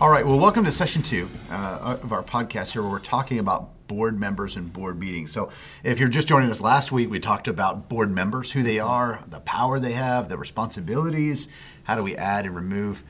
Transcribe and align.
All 0.00 0.08
right, 0.08 0.26
well, 0.26 0.38
welcome 0.38 0.64
to 0.64 0.72
session 0.72 1.02
two 1.02 1.28
uh, 1.50 1.98
of 2.02 2.10
our 2.10 2.22
podcast 2.22 2.72
here, 2.72 2.80
where 2.80 2.90
we're 2.90 3.00
talking 3.00 3.38
about 3.38 3.86
board 3.86 4.18
members 4.18 4.56
and 4.56 4.72
board 4.72 4.98
meetings. 4.98 5.30
So, 5.30 5.50
if 5.84 6.00
you're 6.00 6.08
just 6.08 6.26
joining 6.26 6.48
us 6.48 6.62
last 6.62 6.90
week, 6.90 7.10
we 7.10 7.20
talked 7.20 7.46
about 7.48 7.90
board 7.90 8.10
members, 8.10 8.52
who 8.52 8.62
they 8.62 8.80
are, 8.80 9.22
the 9.28 9.40
power 9.40 9.78
they 9.78 9.92
have, 9.92 10.30
the 10.30 10.38
responsibilities, 10.38 11.48
how 11.82 11.96
do 11.96 12.02
we 12.02 12.16
add 12.16 12.46
and 12.46 12.56
remove. 12.56 13.04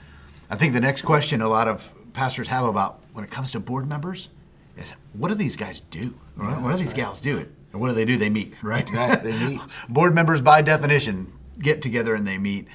I 0.51 0.57
think 0.57 0.73
the 0.73 0.81
next 0.81 1.03
question 1.03 1.41
a 1.41 1.49
lot 1.49 1.69
of 1.69 1.93
pastors 2.13 2.49
have 2.49 2.65
about 2.65 2.99
when 3.13 3.25
it 3.25 3.31
comes 3.31 3.53
to 3.53 3.61
board 3.61 3.89
members 3.89 4.29
is 4.77 4.93
what 5.13 5.29
do 5.29 5.37
these 5.37 5.55
guys 5.55 5.83
do? 5.93 6.17
Right? 6.35 6.61
what 6.61 6.73
do 6.73 6.79
these 6.79 6.89
right. 6.89 6.97
gals 6.97 7.21
do? 7.21 7.47
And 7.71 7.81
what 7.81 7.87
do 7.87 7.95
they 7.95 8.05
do? 8.05 8.17
They 8.17 8.31
meet, 8.31 8.55
right? 8.65 8.91
Right, 8.91 9.23
they 9.23 9.39
meet. 9.47 9.61
board 9.89 10.13
members, 10.13 10.43
by 10.43 10.61
definition, 10.61 11.33
get 11.57 11.83
together 11.83 12.17
and 12.17 12.27
they 12.27 12.37
meet. 12.37 12.67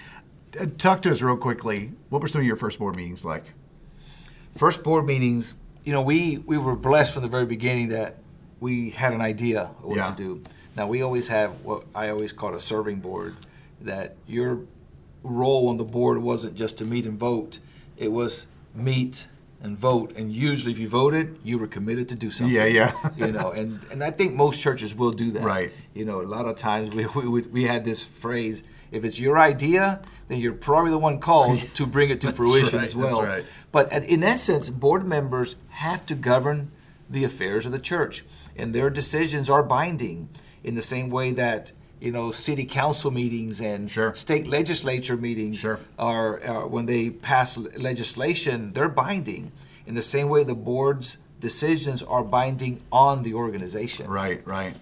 Uh, 0.58 0.68
talk 0.78 1.02
to 1.02 1.12
us 1.12 1.22
real 1.22 1.36
quickly. 1.36 1.92
What 2.08 2.22
were 2.22 2.30
some 2.30 2.40
of 2.40 2.48
your 2.48 2.56
first 2.56 2.80
board 2.80 2.96
meetings 2.96 3.26
like? 3.26 3.44
First 4.56 4.84
board 4.84 5.06
meetings, 5.06 5.56
you 5.84 5.92
know, 5.92 6.02
we, 6.02 6.38
we 6.38 6.58
were 6.58 6.76
blessed 6.76 7.14
from 7.14 7.24
the 7.24 7.30
very 7.30 7.46
beginning 7.46 7.90
that 7.90 8.18
we 8.62 8.90
had 8.92 9.14
an 9.14 9.20
idea 9.20 9.64
of 9.64 9.84
what 9.84 9.98
yeah. 9.98 10.06
to 10.06 10.16
do. 10.16 10.44
Now, 10.78 10.88
we 10.88 11.02
always 11.02 11.28
have 11.28 11.62
what 11.62 11.84
I 11.94 12.10
always 12.10 12.32
call 12.32 12.56
a 12.56 12.60
serving 12.60 13.02
board, 13.02 13.36
that 13.82 14.16
your 14.28 14.62
role 15.24 15.68
on 15.68 15.78
the 15.78 15.84
board 15.84 16.20
wasn't 16.20 16.56
just 16.56 16.78
to 16.78 16.86
meet 16.86 17.06
and 17.06 17.20
vote, 17.20 17.60
it 17.98 18.12
was 18.12 18.48
meet, 18.74 19.28
and 19.62 19.78
vote. 19.78 20.14
And 20.16 20.32
usually, 20.32 20.72
if 20.72 20.80
you 20.80 20.88
voted, 20.88 21.38
you 21.44 21.58
were 21.58 21.68
committed 21.68 22.08
to 22.10 22.16
do 22.16 22.32
something. 22.32 22.56
Yeah, 22.56 22.66
yeah. 22.66 22.94
you 23.18 23.32
know, 23.32 23.52
and, 23.52 23.84
and 23.92 24.04
I 24.04 24.12
think 24.12 24.36
most 24.36 24.62
churches 24.62 24.96
will 24.96 25.12
do 25.12 25.32
that. 25.32 25.44
Right. 25.44 25.72
You 25.94 26.06
know, 26.06 26.22
a 26.22 26.24
lot 26.24 26.46
of 26.46 26.56
times 26.56 26.94
we, 26.94 27.06
we, 27.06 27.42
we 27.42 27.64
had 27.66 27.84
this 27.84 28.06
phrase 28.06 28.64
if 28.96 29.04
it's 29.04 29.20
your 29.20 29.38
idea, 29.38 30.02
then 30.28 30.40
you're 30.40 30.54
probably 30.54 30.92
the 30.92 30.98
one 30.98 31.20
called 31.20 31.60
to 31.76 31.86
bring 31.86 32.10
it 32.10 32.22
to 32.22 32.32
fruition 32.32 32.80
right, 32.80 32.88
as 32.88 32.96
well. 32.96 33.22
Right. 33.22 33.46
But 33.72 33.92
in 33.92 34.24
essence, 34.24 34.70
board 34.70 35.06
members 35.06 35.56
have 35.70 36.06
to 36.08 36.16
govern 36.16 36.72
the 37.10 37.24
affairs 37.24 37.66
of 37.66 37.72
the 37.72 37.80
church, 37.80 38.24
and 38.56 38.74
their 38.74 38.90
decisions 38.90 39.50
are 39.50 39.64
binding 39.64 40.30
in 40.64 40.76
the 40.76 40.82
same 40.82 41.10
way 41.10 41.32
that 41.32 41.74
you 42.00 42.12
know, 42.12 42.30
city 42.30 42.66
council 42.66 43.10
meetings 43.10 43.62
and 43.62 43.90
sure. 43.90 44.14
state 44.14 44.48
legislature 44.48 45.16
meetings 45.16 45.60
sure. 45.60 45.80
are, 45.98 46.44
are, 46.44 46.68
when 46.68 46.86
they 46.86 47.10
pass 47.10 47.58
legislation, 47.58 48.74
they're 48.74 48.90
binding. 48.90 49.52
In 49.86 49.96
the 49.96 50.02
same 50.02 50.30
way, 50.30 50.44
the 50.44 50.56
board's 50.56 51.18
decisions 51.40 52.04
are 52.04 52.24
binding 52.24 52.82
on 52.92 53.24
the 53.24 53.34
organization. 53.34 54.08
Right, 54.08 54.46
right. 54.46 54.76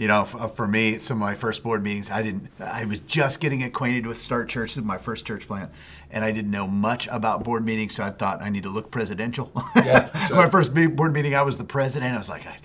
You 0.00 0.08
know, 0.08 0.24
for 0.24 0.66
me, 0.66 0.96
some 0.96 1.18
of 1.18 1.20
my 1.20 1.34
first 1.34 1.62
board 1.62 1.82
meetings, 1.82 2.10
I 2.10 2.22
didn't. 2.22 2.48
I 2.58 2.86
was 2.86 3.00
just 3.00 3.38
getting 3.38 3.62
acquainted 3.62 4.06
with 4.06 4.18
Start 4.18 4.48
Church, 4.48 4.74
my 4.78 4.96
first 4.96 5.26
church 5.26 5.46
plant, 5.46 5.70
and 6.10 6.24
I 6.24 6.32
didn't 6.32 6.50
know 6.50 6.66
much 6.66 7.06
about 7.08 7.44
board 7.44 7.66
meetings. 7.66 7.96
So 7.96 8.04
I 8.04 8.08
thought 8.08 8.40
I 8.40 8.48
need 8.48 8.62
to 8.62 8.70
look 8.70 8.90
presidential. 8.90 9.52
Yeah, 9.76 10.10
sure. 10.26 10.36
my 10.36 10.48
first 10.48 10.72
board 10.72 11.12
meeting, 11.12 11.34
I 11.34 11.42
was 11.42 11.58
the 11.58 11.64
president. 11.64 12.14
I 12.14 12.16
was 12.18 12.30
like, 12.30 12.46
I, 12.46 12.56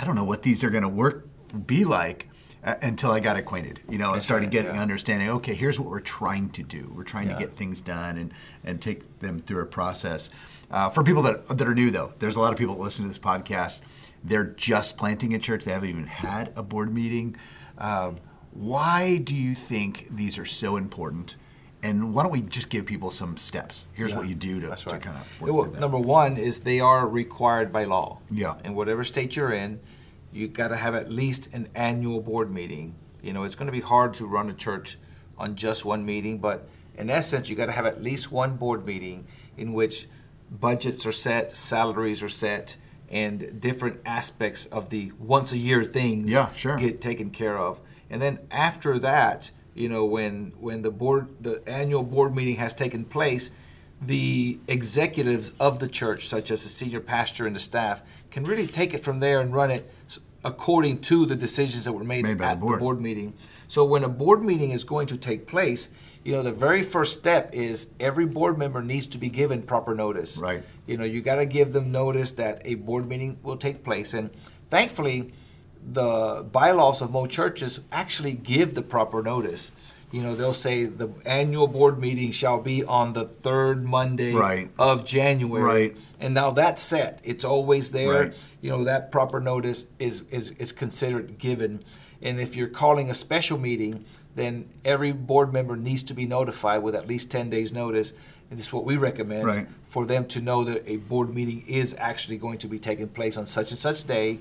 I 0.00 0.04
don't 0.04 0.14
know 0.14 0.22
what 0.22 0.44
these 0.44 0.62
are 0.62 0.70
going 0.70 0.84
to 0.84 0.88
work 0.88 1.26
be 1.66 1.84
like 1.84 2.28
until 2.62 3.10
I 3.10 3.18
got 3.18 3.36
acquainted, 3.36 3.80
you 3.88 3.98
know, 3.98 4.12
and 4.12 4.22
started 4.22 4.52
getting 4.52 4.76
yeah. 4.76 4.82
understanding. 4.82 5.28
Okay, 5.30 5.54
here's 5.54 5.80
what 5.80 5.90
we're 5.90 5.98
trying 5.98 6.50
to 6.50 6.62
do. 6.62 6.92
We're 6.94 7.02
trying 7.02 7.26
yeah. 7.26 7.34
to 7.34 7.40
get 7.40 7.52
things 7.52 7.80
done 7.80 8.16
and 8.18 8.32
and 8.62 8.80
take 8.80 9.18
them 9.18 9.40
through 9.40 9.62
a 9.62 9.66
process. 9.66 10.30
Uh, 10.70 10.90
for 10.90 11.02
people 11.02 11.22
that 11.22 11.48
that 11.48 11.66
are 11.66 11.74
new, 11.74 11.90
though, 11.90 12.12
there's 12.20 12.36
a 12.36 12.40
lot 12.40 12.52
of 12.52 12.58
people 12.58 12.76
that 12.76 12.82
listen 12.82 13.02
to 13.04 13.08
this 13.08 13.18
podcast. 13.18 13.80
They're 14.24 14.44
just 14.44 14.96
planting 14.96 15.34
a 15.34 15.38
church. 15.38 15.64
They 15.64 15.72
haven't 15.72 15.90
even 15.90 16.06
had 16.06 16.52
a 16.56 16.62
board 16.62 16.92
meeting. 16.92 17.36
Um, 17.78 18.16
why 18.52 19.18
do 19.18 19.34
you 19.34 19.54
think 19.54 20.08
these 20.10 20.38
are 20.38 20.46
so 20.46 20.76
important? 20.76 21.36
And 21.82 22.14
why 22.14 22.22
don't 22.22 22.32
we 22.32 22.40
just 22.40 22.70
give 22.70 22.86
people 22.86 23.10
some 23.10 23.36
steps? 23.36 23.86
Here's 23.92 24.12
yeah, 24.12 24.18
what 24.18 24.28
you 24.28 24.34
do 24.34 24.60
to, 24.60 24.68
right. 24.68 24.78
to 24.78 24.98
kind 24.98 25.18
of 25.18 25.40
work 25.40 25.52
well. 25.52 25.80
Number 25.80 25.98
one 25.98 26.38
is 26.38 26.60
they 26.60 26.80
are 26.80 27.06
required 27.06 27.72
by 27.72 27.84
law. 27.84 28.20
Yeah. 28.30 28.56
In 28.64 28.74
whatever 28.74 29.04
state 29.04 29.36
you're 29.36 29.52
in, 29.52 29.80
you 30.32 30.48
got 30.48 30.68
to 30.68 30.76
have 30.76 30.94
at 30.94 31.10
least 31.10 31.50
an 31.52 31.68
annual 31.74 32.22
board 32.22 32.50
meeting. 32.50 32.94
You 33.22 33.34
know, 33.34 33.42
it's 33.42 33.54
going 33.54 33.66
to 33.66 33.72
be 33.72 33.80
hard 33.80 34.14
to 34.14 34.26
run 34.26 34.48
a 34.48 34.54
church 34.54 34.96
on 35.36 35.56
just 35.56 35.84
one 35.84 36.06
meeting, 36.06 36.38
but 36.38 36.68
in 36.96 37.10
essence, 37.10 37.50
you 37.50 37.56
got 37.56 37.66
to 37.66 37.72
have 37.72 37.86
at 37.86 38.02
least 38.02 38.32
one 38.32 38.56
board 38.56 38.86
meeting 38.86 39.26
in 39.56 39.72
which 39.72 40.06
budgets 40.50 41.06
are 41.06 41.12
set, 41.12 41.52
salaries 41.52 42.22
are 42.22 42.28
set, 42.28 42.76
and 43.10 43.60
different 43.60 44.00
aspects 44.04 44.66
of 44.66 44.90
the 44.90 45.12
once 45.18 45.52
a 45.52 45.58
year 45.58 45.84
things 45.84 46.30
yeah, 46.30 46.52
sure. 46.54 46.76
get 46.76 47.00
taken 47.00 47.30
care 47.30 47.58
of. 47.58 47.80
And 48.10 48.20
then 48.20 48.38
after 48.50 48.98
that, 49.00 49.50
you 49.74 49.88
know, 49.88 50.04
when 50.04 50.52
when 50.58 50.82
the 50.82 50.90
board 50.90 51.28
the 51.40 51.62
annual 51.68 52.02
board 52.02 52.34
meeting 52.34 52.56
has 52.56 52.72
taken 52.72 53.04
place, 53.04 53.50
the 54.00 54.58
executives 54.68 55.52
of 55.58 55.80
the 55.80 55.88
church, 55.88 56.28
such 56.28 56.50
as 56.50 56.62
the 56.62 56.68
senior 56.68 57.00
pastor 57.00 57.46
and 57.46 57.54
the 57.54 57.60
staff, 57.60 58.02
can 58.30 58.44
really 58.44 58.66
take 58.66 58.94
it 58.94 58.98
from 58.98 59.20
there 59.20 59.40
and 59.40 59.54
run 59.54 59.70
it 59.70 59.90
according 60.44 61.00
to 61.00 61.24
the 61.24 61.34
decisions 61.34 61.86
that 61.86 61.92
were 61.92 62.04
made, 62.04 62.22
made 62.22 62.40
at 62.40 62.54
the 62.54 62.60
board. 62.60 62.78
the 62.78 62.80
board 62.80 63.00
meeting. 63.00 63.32
So 63.66 63.84
when 63.84 64.04
a 64.04 64.08
board 64.08 64.44
meeting 64.44 64.72
is 64.72 64.84
going 64.84 65.06
to 65.08 65.16
take 65.16 65.46
place, 65.46 65.90
you 66.24 66.32
know, 66.32 66.42
the 66.42 66.52
very 66.52 66.82
first 66.82 67.18
step 67.18 67.54
is 67.54 67.88
every 68.00 68.26
board 68.26 68.58
member 68.58 68.82
needs 68.82 69.06
to 69.08 69.18
be 69.18 69.28
given 69.28 69.62
proper 69.62 69.94
notice. 69.94 70.38
Right. 70.38 70.62
You 70.86 70.96
know, 70.96 71.04
you 71.04 71.20
got 71.20 71.36
to 71.36 71.46
give 71.46 71.72
them 71.72 71.92
notice 71.92 72.32
that 72.32 72.62
a 72.64 72.74
board 72.76 73.08
meeting 73.08 73.38
will 73.42 73.56
take 73.56 73.84
place. 73.84 74.14
And 74.14 74.30
thankfully, 74.70 75.32
the 75.86 76.46
bylaws 76.50 77.02
of 77.02 77.10
most 77.10 77.30
churches 77.30 77.80
actually 77.92 78.32
give 78.32 78.74
the 78.74 78.82
proper 78.82 79.22
notice 79.22 79.70
you 80.14 80.22
know, 80.22 80.36
they'll 80.36 80.54
say 80.54 80.84
the 80.84 81.08
annual 81.26 81.66
board 81.66 81.98
meeting 81.98 82.30
shall 82.30 82.60
be 82.60 82.84
on 82.84 83.14
the 83.14 83.24
third 83.24 83.84
Monday 83.84 84.32
right. 84.32 84.70
of 84.78 85.04
January. 85.04 85.88
Right. 85.88 85.96
And 86.20 86.32
now 86.34 86.52
that's 86.52 86.80
set. 86.80 87.20
It's 87.24 87.44
always 87.44 87.90
there. 87.90 88.10
Right. 88.10 88.34
You 88.60 88.70
know, 88.70 88.84
that 88.84 89.10
proper 89.10 89.40
notice 89.40 89.86
is, 89.98 90.22
is, 90.30 90.52
is 90.52 90.70
considered 90.70 91.38
given. 91.38 91.82
And 92.22 92.38
if 92.38 92.54
you're 92.54 92.68
calling 92.68 93.10
a 93.10 93.14
special 93.14 93.58
meeting, 93.58 94.04
then 94.34 94.68
every 94.84 95.12
board 95.12 95.52
member 95.52 95.76
needs 95.76 96.02
to 96.04 96.14
be 96.14 96.26
notified 96.26 96.82
with 96.82 96.94
at 96.94 97.06
least 97.06 97.30
10 97.30 97.50
days' 97.50 97.72
notice. 97.72 98.12
And 98.50 98.58
this 98.58 98.66
is 98.66 98.72
what 98.72 98.84
we 98.84 98.96
recommend 98.96 99.46
right. 99.46 99.66
for 99.84 100.04
them 100.06 100.26
to 100.28 100.40
know 100.40 100.64
that 100.64 100.88
a 100.88 100.96
board 100.96 101.34
meeting 101.34 101.64
is 101.66 101.94
actually 101.98 102.36
going 102.36 102.58
to 102.58 102.68
be 102.68 102.78
taking 102.78 103.08
place 103.08 103.36
on 103.36 103.46
such 103.46 103.70
and 103.70 103.78
such 103.78 104.04
day 104.04 104.38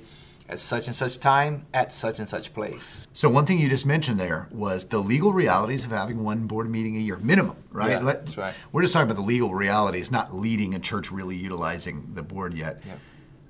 at 0.49 0.59
such 0.59 0.87
and 0.87 0.95
such 0.95 1.19
time 1.19 1.65
at 1.73 1.91
such 1.91 2.19
and 2.19 2.27
such 2.27 2.53
place. 2.53 3.07
So 3.13 3.29
one 3.29 3.45
thing 3.45 3.59
you 3.59 3.69
just 3.69 3.85
mentioned 3.85 4.19
there 4.19 4.47
was 4.51 4.85
the 4.85 4.99
legal 4.99 5.31
realities 5.31 5.85
of 5.85 5.91
having 5.91 6.23
one 6.23 6.47
board 6.47 6.69
meeting 6.69 6.97
a 6.97 6.99
year 6.99 7.17
minimum, 7.17 7.55
right? 7.71 7.91
Yeah, 7.91 7.99
that's 7.99 8.37
right. 8.37 8.53
We're 8.71 8.81
just 8.81 8.93
talking 8.93 9.09
about 9.09 9.15
the 9.15 9.27
legal 9.27 9.53
realities, 9.53 10.11
not 10.11 10.35
leading 10.35 10.75
a 10.75 10.79
church 10.79 11.11
really 11.11 11.37
utilizing 11.37 12.11
the 12.13 12.23
board 12.23 12.53
yet. 12.53 12.81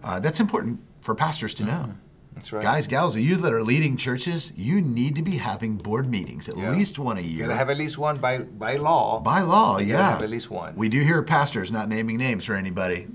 Uh, 0.04 0.20
that's 0.20 0.40
important 0.40 0.81
for 1.02 1.16
pastors 1.16 1.54
to 1.56 1.66
know. 1.66 1.96
That's 2.36 2.52
right. 2.52 2.64
Guys, 2.64 2.88
gals, 2.88 3.16
you 3.16 3.38
that 3.38 3.54
are 3.54 3.64
leading 3.64 3.96
churches, 3.96 4.52
you 4.56 4.82
need 4.82 5.16
to 5.16 5.22
be 5.22 5.38
having 5.38 5.78
board 5.78 6.10
meetings 6.10 6.50
at 6.50 6.58
Yeah. 6.58 6.72
least 6.72 6.98
one 7.00 7.18
a 7.18 7.22
You 7.22 7.30
year. 7.30 7.48
gotta 7.48 7.58
have 7.58 7.70
at 7.70 7.78
least 7.78 7.98
one 7.98 8.18
by 8.18 8.40
by 8.40 8.78
law. 8.78 9.20
By 9.20 9.42
law, 9.42 9.78
You 9.78 9.88
yeah. 9.94 10.12
have 10.12 10.22
at 10.24 10.30
least 10.30 10.50
one. 10.50 10.76
We 10.76 10.90
do 10.90 11.02
hear 11.02 11.22
pastors 11.24 11.72
not 11.72 11.88
naming 11.90 12.18
names 12.18 12.46
for 12.46 12.56
anybody, 12.56 13.08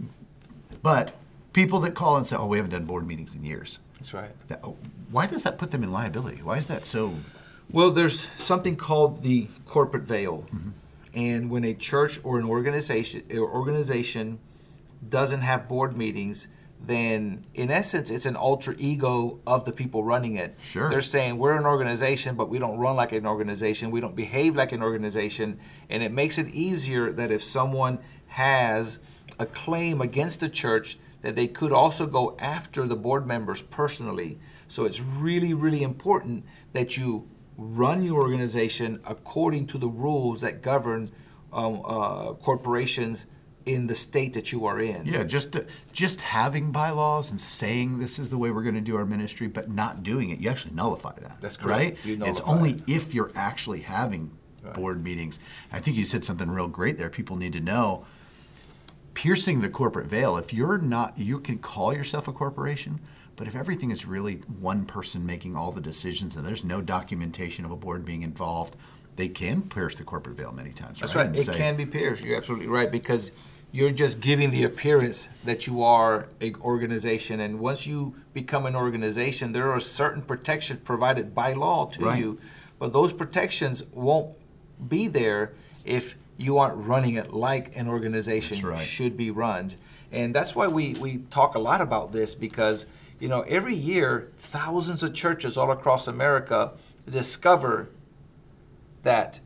but 0.83 1.15
people 1.53 1.81
that 1.81 1.95
call 1.95 2.17
and 2.17 2.27
say, 2.27 2.37
"Oh, 2.37 2.47
we 2.47 2.57
haven't 2.59 2.71
done 2.73 2.85
board 2.85 3.07
meetings 3.07 3.35
in 3.35 3.45
years." 3.45 3.81
That's 3.99 4.15
right. 4.15 4.31
That, 4.49 4.61
oh, 4.63 4.77
why 5.11 5.27
does 5.27 5.43
that 5.43 5.59
put 5.59 5.73
them 5.73 5.83
in 5.83 5.91
liability? 5.93 6.41
Why 6.43 6.57
is 6.57 6.67
that 6.69 6.85
so? 6.87 7.15
Well, 7.71 7.91
there's 7.91 8.29
something 8.39 8.77
called 8.77 9.23
the 9.23 9.49
corporate 9.67 10.05
veil, 10.05 10.45
Mm-hmm. 10.55 10.69
and 11.15 11.51
when 11.51 11.65
a 11.65 11.75
church 11.75 12.21
or 12.23 12.39
an 12.39 12.47
organization 12.47 13.23
or 13.33 13.51
organization 13.51 14.39
doesn't 15.07 15.41
have 15.43 15.69
board 15.69 15.97
meetings, 15.97 16.49
then 16.81 17.45
in 17.55 17.71
essence 17.71 18.11
it's 18.11 18.27
an 18.27 18.37
alter 18.37 18.75
ego 18.79 19.41
of 19.47 19.65
the 19.65 19.73
people 19.73 20.05
running 20.05 20.37
it. 20.37 20.57
Sure. 20.63 20.89
They're 20.89 21.01
saying 21.01 21.39
we're 21.39 21.57
an 21.57 21.67
organization, 21.67 22.37
but 22.37 22.49
we 22.49 22.59
don't 22.59 22.79
run 22.79 22.97
like 22.97 23.13
an 23.13 23.27
organization. 23.27 23.91
We 23.91 24.01
don't 24.01 24.17
behave 24.17 24.57
like 24.57 24.73
an 24.73 24.83
organization, 24.83 25.59
and 25.91 26.03
it 26.03 26.13
makes 26.13 26.39
it 26.39 26.49
easier 26.49 27.13
that 27.13 27.31
if 27.31 27.43
someone 27.43 27.99
has 28.29 29.01
a 29.39 29.47
claim 29.47 30.01
against 30.01 30.41
the 30.41 30.49
church 30.49 30.99
that 31.21 31.35
they 31.35 31.47
could 31.47 31.73
also 31.73 32.07
go 32.07 32.37
after 32.39 32.87
the 32.87 32.97
board 32.97 33.27
members 33.27 33.63
personally. 33.63 34.39
So 34.69 34.85
it's 34.85 35.01
really, 35.01 35.55
really 35.55 35.83
important 35.83 36.45
that 36.73 36.97
you 36.97 37.29
run 37.57 38.05
your 38.05 38.21
organization 38.21 39.01
according 39.05 39.67
to 39.67 39.79
the 39.79 39.89
rules 39.89 40.43
that 40.43 40.63
govern 40.63 41.11
um, 41.53 41.83
uh, 41.85 42.33
corporations 42.35 43.27
in 43.69 43.87
the 43.87 43.95
state 43.95 44.33
that 44.35 44.53
you 44.53 44.67
are 44.67 44.81
in. 44.81 45.07
Yeah, 45.07 45.25
just 45.25 45.57
just 45.93 46.21
having 46.21 46.73
bylaws 46.73 47.31
and 47.31 47.41
saying 47.41 47.99
this 47.99 48.19
is 48.19 48.31
the 48.31 48.39
way 48.39 48.51
we're 48.51 48.63
going 48.63 48.75
to 48.75 48.81
do 48.81 48.97
our 48.97 49.07
ministry, 49.07 49.47
but 49.47 49.71
not 49.71 50.03
doing 50.03 50.31
it, 50.31 50.41
you 50.41 50.51
actually 50.51 50.75
nullify 50.75 51.15
that. 51.21 51.41
That's 51.41 51.57
correct. 51.57 52.05
Right? 52.05 52.29
It's 52.29 52.41
only 52.41 52.73
it. 52.73 52.83
if 52.89 53.15
you're 53.15 53.33
actually 53.35 53.81
having 53.81 54.31
right. 54.63 54.75
board 54.75 55.03
meetings. 55.03 55.39
I 55.73 55.81
think 55.81 55.97
you 55.97 56.05
said 56.05 56.25
something 56.25 56.51
real 56.51 56.69
great 56.69 56.99
there. 56.99 57.11
People 57.11 57.37
need 57.37 57.53
to 57.55 57.61
know 57.61 58.05
piercing 59.15 59.61
the 59.61 59.69
corporate 59.69 60.07
veil. 60.07 60.37
If 60.37 60.53
you're 60.53 60.79
not, 60.79 61.19
you 61.19 61.41
can 61.41 61.59
call 61.59 61.93
yourself 61.93 62.29
a 62.29 62.33
corporation, 62.33 63.01
but 63.35 63.49
if 63.49 63.57
everything 63.57 63.91
is 63.91 64.07
really 64.07 64.37
one 64.61 64.85
person 64.85 65.27
making 65.27 65.57
all 65.57 65.73
the 65.73 65.81
decisions 65.81 66.37
and 66.37 66.47
there's 66.47 66.65
no 66.65 66.81
documentation 66.81 67.65
of 67.65 67.71
a 67.71 67.77
board 67.77 68.05
being 68.05 68.23
involved, 68.23 68.77
they 69.17 69.29
can 69.29 69.63
pierce 69.63 69.99
the 69.99 70.05
corporate 70.05 70.37
veil 70.37 70.53
many 70.53 70.71
times. 70.71 71.01
That's 71.01 71.17
right. 71.17 71.27
right. 71.27 71.37
It 71.37 71.45
say, 71.45 71.57
can 71.57 71.75
be 71.75 71.85
pierced. 71.85 72.23
You're 72.23 72.37
absolutely 72.37 72.69
right 72.69 72.93
because 72.93 73.33
you're 73.71 73.91
just 73.91 74.21
giving 74.21 74.51
the 74.51 74.65
appearance 74.65 75.29
that 75.45 75.67
you 75.67 75.83
are 75.83 76.29
an 76.41 76.55
organization. 76.63 77.41
And 77.41 77.61
once 77.61 77.87
you 77.87 78.15
become 78.33 78.67
an 78.67 78.75
organization, 78.75 79.53
there 79.53 79.71
are 79.71 79.81
certain 79.81 80.23
protections 80.23 80.81
provided 80.85 81.35
by 81.35 81.53
law 81.53 81.87
to 81.87 82.07
right. 82.07 82.19
you. 82.19 82.39
But 82.79 82.93
those 82.93 83.13
protections 83.13 83.85
won't 83.93 84.35
be 84.89 85.09
there 85.09 85.53
if 85.85 86.17
you 86.39 86.59
aren't 86.59 86.77
running 86.87 87.15
it 87.15 87.33
like 87.33 87.77
an 87.77 87.89
organization 87.89 88.67
right. 88.67 88.79
should 88.79 89.17
be 89.17 89.31
run. 89.31 89.71
And 90.13 90.35
that's 90.35 90.55
why 90.55 90.69
we, 90.69 90.95
we 90.95 91.19
talk 91.31 91.55
a 91.55 91.59
lot 91.59 91.83
about 91.83 92.13
this 92.13 92.35
because, 92.35 92.87
you 93.21 93.29
know, 93.29 93.43
every 93.43 93.75
year, 93.75 94.31
thousands 94.39 95.03
of 95.03 95.13
churches 95.13 95.59
all 95.59 95.71
across 95.71 96.09
America 96.09 96.73
discover 97.09 97.91
that 99.03 99.41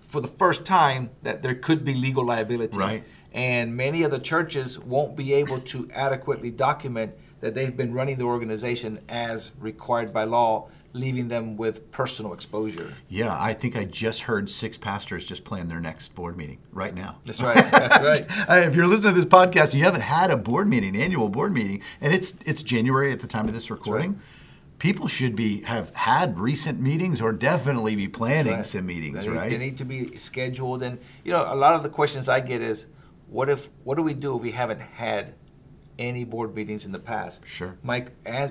for 0.00 0.20
the 0.20 0.28
first 0.28 0.64
time 0.64 1.10
that 1.22 1.42
there 1.42 1.54
could 1.54 1.84
be 1.84 1.92
legal 1.92 2.24
liability. 2.24 2.78
Right 2.78 3.04
and 3.32 3.76
many 3.76 4.02
of 4.02 4.10
the 4.10 4.18
churches 4.18 4.78
won't 4.78 5.16
be 5.16 5.34
able 5.34 5.60
to 5.60 5.88
adequately 5.92 6.50
document 6.50 7.14
that 7.40 7.54
they've 7.54 7.76
been 7.76 7.94
running 7.94 8.18
the 8.18 8.24
organization 8.24 9.00
as 9.08 9.52
required 9.58 10.12
by 10.12 10.24
law, 10.24 10.68
leaving 10.92 11.28
them 11.28 11.56
with 11.56 11.90
personal 11.90 12.34
exposure. 12.34 12.92
Yeah, 13.08 13.34
I 13.38 13.54
think 13.54 13.76
I 13.76 13.84
just 13.84 14.22
heard 14.22 14.50
six 14.50 14.76
pastors 14.76 15.24
just 15.24 15.44
plan 15.44 15.68
their 15.68 15.80
next 15.80 16.14
board 16.14 16.36
meeting 16.36 16.58
right 16.72 16.94
now. 16.94 17.18
That's 17.24 17.40
right. 17.40 17.54
That's 17.54 18.04
right. 18.48 18.66
if 18.66 18.74
you're 18.74 18.86
listening 18.86 19.14
to 19.14 19.20
this 19.20 19.30
podcast, 19.30 19.74
you 19.74 19.84
haven't 19.84 20.02
had 20.02 20.30
a 20.30 20.36
board 20.36 20.68
meeting, 20.68 20.96
annual 20.96 21.28
board 21.28 21.52
meeting, 21.52 21.82
and 22.00 22.12
it's 22.12 22.34
it's 22.44 22.62
January 22.62 23.12
at 23.12 23.20
the 23.20 23.26
time 23.26 23.48
of 23.48 23.54
this 23.54 23.70
recording 23.70 24.20
people 24.80 25.06
should 25.06 25.36
be 25.36 25.60
have 25.62 25.94
had 25.94 26.40
recent 26.40 26.80
meetings 26.80 27.20
or 27.20 27.32
definitely 27.32 27.94
be 27.94 28.08
planning 28.08 28.54
right. 28.54 28.66
some 28.66 28.86
meetings, 28.86 29.24
they, 29.24 29.30
right? 29.30 29.50
They 29.50 29.58
need 29.58 29.76
to 29.78 29.84
be 29.84 30.16
scheduled, 30.16 30.82
and 30.82 30.98
you 31.22 31.32
know, 31.32 31.46
a 31.46 31.54
lot 31.54 31.74
of 31.74 31.84
the 31.84 31.88
questions 31.88 32.28
I 32.28 32.40
get 32.40 32.60
is, 32.62 32.88
what 33.30 33.48
if 33.48 33.70
what 33.84 33.96
do 33.96 34.02
we 34.02 34.14
do 34.14 34.36
if 34.36 34.42
we 34.42 34.50
haven't 34.50 34.80
had 34.80 35.34
any 35.98 36.24
board 36.24 36.54
meetings 36.54 36.84
in 36.86 36.92
the 36.92 36.98
past? 36.98 37.46
Sure. 37.46 37.76
My 37.82 38.00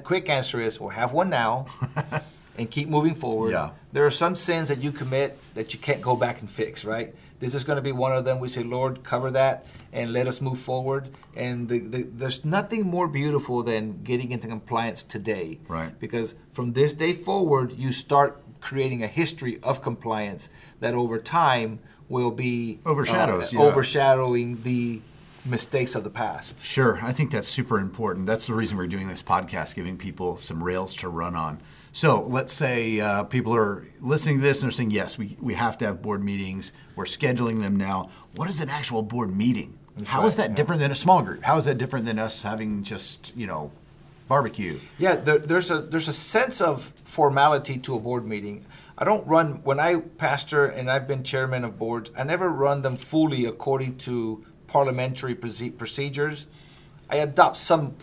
quick 0.04 0.30
answer 0.30 0.62
is 0.62 0.80
we'll 0.80 0.90
have 0.90 1.14
one 1.14 1.30
now 1.30 1.68
and 2.58 2.70
keep 2.70 2.88
moving 2.88 3.16
forward. 3.16 3.52
Yeah. 3.52 3.72
There 3.92 4.06
are 4.06 4.12
some 4.12 4.36
sins 4.36 4.70
that 4.70 4.82
you 4.82 4.92
commit 4.92 5.38
that 5.56 5.74
you 5.74 5.80
can't 5.80 6.02
go 6.02 6.16
back 6.16 6.42
and 6.42 6.50
fix, 6.50 6.86
right? 6.86 7.14
This 7.40 7.54
is 7.54 7.64
going 7.64 7.78
to 7.78 7.82
be 7.82 7.94
one 7.94 8.12
of 8.12 8.26
them. 8.26 8.40
We 8.40 8.50
say, 8.50 8.64
Lord, 8.64 9.04
cover 9.04 9.32
that 9.32 9.66
and 9.94 10.12
let 10.12 10.28
us 10.28 10.42
move 10.42 10.60
forward. 10.60 11.10
And 11.36 11.68
the, 11.68 11.80
the, 11.80 12.04
there's 12.04 12.44
nothing 12.44 12.86
more 12.86 13.08
beautiful 13.08 13.64
than 13.64 14.04
getting 14.04 14.32
into 14.32 14.48
compliance 14.48 15.04
today. 15.04 15.60
Right. 15.68 15.98
Because 16.00 16.36
from 16.52 16.74
this 16.74 16.94
day 16.94 17.14
forward, 17.14 17.72
you 17.72 17.92
start 17.94 18.42
creating 18.60 19.04
a 19.04 19.08
history 19.08 19.60
of 19.64 19.82
compliance 19.82 20.50
that 20.82 20.94
over 20.94 21.18
time 21.18 21.80
will 22.10 22.32
be 22.32 22.80
overshadows, 22.86 23.54
uh, 23.54 23.58
yeah. 23.58 23.64
overshadowing 23.64 24.62
the 24.64 25.02
mistakes 25.46 25.96
of 25.96 26.04
the 26.04 26.10
past. 26.10 26.66
Sure, 26.66 27.00
I 27.02 27.14
think 27.14 27.32
that's 27.32 27.48
super 27.48 27.80
important. 27.80 28.26
That's 28.26 28.48
the 28.48 28.54
reason 28.54 28.78
we're 28.78 28.88
doing 28.88 29.08
this 29.08 29.24
podcast, 29.24 29.76
giving 29.76 29.98
people 29.98 30.38
some 30.38 30.64
rails 30.64 30.96
to 30.96 31.08
run 31.08 31.36
on. 31.36 31.62
So 31.92 32.22
let's 32.24 32.54
say 32.54 33.00
uh, 33.00 33.24
people 33.24 33.56
are 33.56 33.88
listening 34.00 34.38
to 34.38 34.44
this 34.44 34.62
and 34.62 34.68
they're 34.68 34.76
saying, 34.76 34.92
yes, 34.92 35.18
we, 35.18 35.38
we 35.40 35.56
have 35.56 35.78
to 35.80 35.86
have 35.86 36.02
board 36.02 36.24
meetings. 36.24 36.72
We're 36.96 37.06
scheduling 37.06 37.62
them 37.62 37.78
now. 37.78 38.10
What 38.36 38.50
is 38.50 38.62
an 38.62 38.70
actual 38.70 39.02
board 39.02 39.36
meeting? 39.36 39.78
That's 39.98 40.10
How 40.10 40.20
right, 40.20 40.28
is 40.28 40.36
that 40.36 40.52
yeah. 40.52 40.56
different 40.56 40.82
than 40.82 40.92
a 40.92 40.96
small 40.96 41.24
group? 41.24 41.44
How 41.44 41.58
is 41.58 41.66
that 41.66 41.78
different 41.78 42.06
than 42.06 42.20
us 42.20 42.44
having 42.44 42.84
just, 42.84 43.36
you 43.36 43.48
know, 43.48 43.72
barbecue? 44.28 44.80
Yeah, 44.98 45.16
there, 45.16 45.40
there's 45.40 45.72
a 45.72 45.82
there's 45.82 46.08
a 46.08 46.14
sense 46.14 46.62
of 46.62 46.94
formality 47.04 47.78
to 47.80 47.96
a 47.96 48.00
board 48.00 48.26
meeting. 48.26 48.66
I 49.02 49.06
don't 49.06 49.26
run 49.26 49.62
when 49.64 49.80
I 49.80 50.02
pastor 50.02 50.66
and 50.66 50.92
I've 50.92 51.08
been 51.08 51.24
chairman 51.24 51.64
of 51.64 51.80
boards. 51.80 52.12
I 52.18 52.26
never 52.26 52.50
run 52.50 52.82
them 52.82 52.98
fully 52.98 53.46
according 53.46 53.98
to 54.00 54.46
parliamentary 54.68 55.36
procedures. 55.36 56.48
I 57.10 57.16
adopt 57.18 57.56
some 57.56 57.94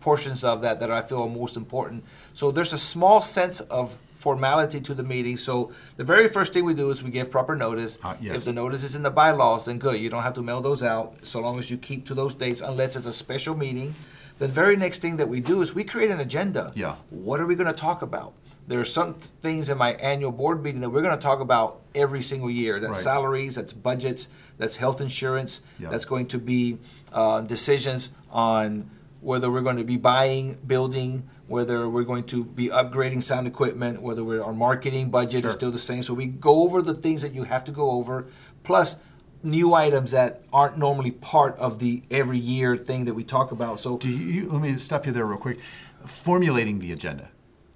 portions 0.00 0.42
of 0.42 0.60
that 0.62 0.80
that 0.80 0.90
I 0.90 1.02
feel 1.02 1.22
are 1.22 1.28
most 1.28 1.56
important. 1.56 2.04
So 2.34 2.50
there's 2.50 2.72
a 2.72 2.78
small 2.78 3.22
sense 3.22 3.60
of 3.60 3.96
formality 4.14 4.80
to 4.80 4.92
the 4.92 5.04
meeting. 5.04 5.36
So 5.36 5.72
the 5.96 6.04
very 6.04 6.26
first 6.26 6.52
thing 6.52 6.64
we 6.64 6.74
do 6.74 6.90
is 6.90 7.02
we 7.02 7.12
give 7.12 7.30
proper 7.30 7.54
notice. 7.54 7.98
Uh, 8.02 8.16
yes. 8.20 8.34
If 8.34 8.44
the 8.44 8.52
notice 8.52 8.82
is 8.82 8.96
in 8.96 9.04
the 9.04 9.10
bylaws, 9.10 9.66
then 9.66 9.78
good. 9.78 10.00
You 10.00 10.10
don't 10.10 10.24
have 10.24 10.34
to 10.34 10.42
mail 10.42 10.60
those 10.60 10.82
out 10.82 11.14
so 11.22 11.40
long 11.40 11.60
as 11.60 11.70
you 11.70 11.78
keep 11.78 12.06
to 12.06 12.14
those 12.14 12.34
dates, 12.34 12.60
unless 12.60 12.96
it's 12.96 13.06
a 13.06 13.12
special 13.12 13.56
meeting. 13.56 13.94
The 14.40 14.48
very 14.48 14.76
next 14.76 15.00
thing 15.00 15.16
that 15.18 15.28
we 15.28 15.40
do 15.40 15.62
is 15.62 15.74
we 15.74 15.84
create 15.84 16.10
an 16.10 16.20
agenda. 16.20 16.72
Yeah. 16.74 16.96
What 17.10 17.40
are 17.40 17.46
we 17.46 17.54
going 17.54 17.68
to 17.68 17.72
talk 17.72 18.02
about? 18.02 18.34
There 18.70 18.78
are 18.78 18.84
some 18.84 19.14
things 19.14 19.68
in 19.68 19.78
my 19.78 19.94
annual 19.94 20.30
board 20.30 20.62
meeting 20.62 20.80
that 20.82 20.90
we're 20.90 21.02
going 21.02 21.18
to 21.18 21.20
talk 21.20 21.40
about 21.40 21.80
every 21.92 22.22
single 22.22 22.48
year. 22.48 22.78
That's 22.78 22.92
right. 22.92 23.02
salaries, 23.02 23.56
that's 23.56 23.72
budgets, 23.72 24.28
that's 24.58 24.76
health 24.76 25.00
insurance, 25.00 25.62
that's 25.80 26.04
going 26.04 26.28
to 26.28 26.38
be 26.38 26.78
uh, 27.12 27.40
decisions 27.40 28.10
on 28.30 28.88
whether 29.22 29.50
we're 29.50 29.62
going 29.62 29.78
to 29.78 29.84
be 29.84 29.96
buying, 29.96 30.56
building, 30.68 31.28
whether 31.48 31.88
we're 31.88 32.04
going 32.04 32.22
to 32.26 32.44
be 32.44 32.68
upgrading 32.68 33.24
sound 33.24 33.48
equipment, 33.48 34.00
whether 34.02 34.22
our 34.40 34.54
marketing 34.54 35.10
budget 35.10 35.40
sure. 35.40 35.48
is 35.48 35.52
still 35.52 35.72
the 35.72 35.76
same. 35.76 36.04
So 36.04 36.14
we 36.14 36.26
go 36.26 36.62
over 36.62 36.80
the 36.80 36.94
things 36.94 37.22
that 37.22 37.34
you 37.34 37.42
have 37.42 37.64
to 37.64 37.72
go 37.72 37.90
over, 37.90 38.28
plus 38.62 38.98
new 39.42 39.74
items 39.74 40.12
that 40.12 40.42
aren't 40.52 40.78
normally 40.78 41.10
part 41.10 41.58
of 41.58 41.80
the 41.80 42.04
every 42.08 42.38
year 42.38 42.76
thing 42.76 43.06
that 43.06 43.14
we 43.14 43.24
talk 43.24 43.50
about. 43.50 43.80
So 43.80 43.98
do 43.98 44.08
you? 44.08 44.48
Let 44.48 44.62
me 44.62 44.78
stop 44.78 45.06
you 45.06 45.12
there 45.12 45.26
real 45.26 45.38
quick. 45.38 45.58
Formulating 46.06 46.78
the 46.78 46.92
agenda 46.92 47.30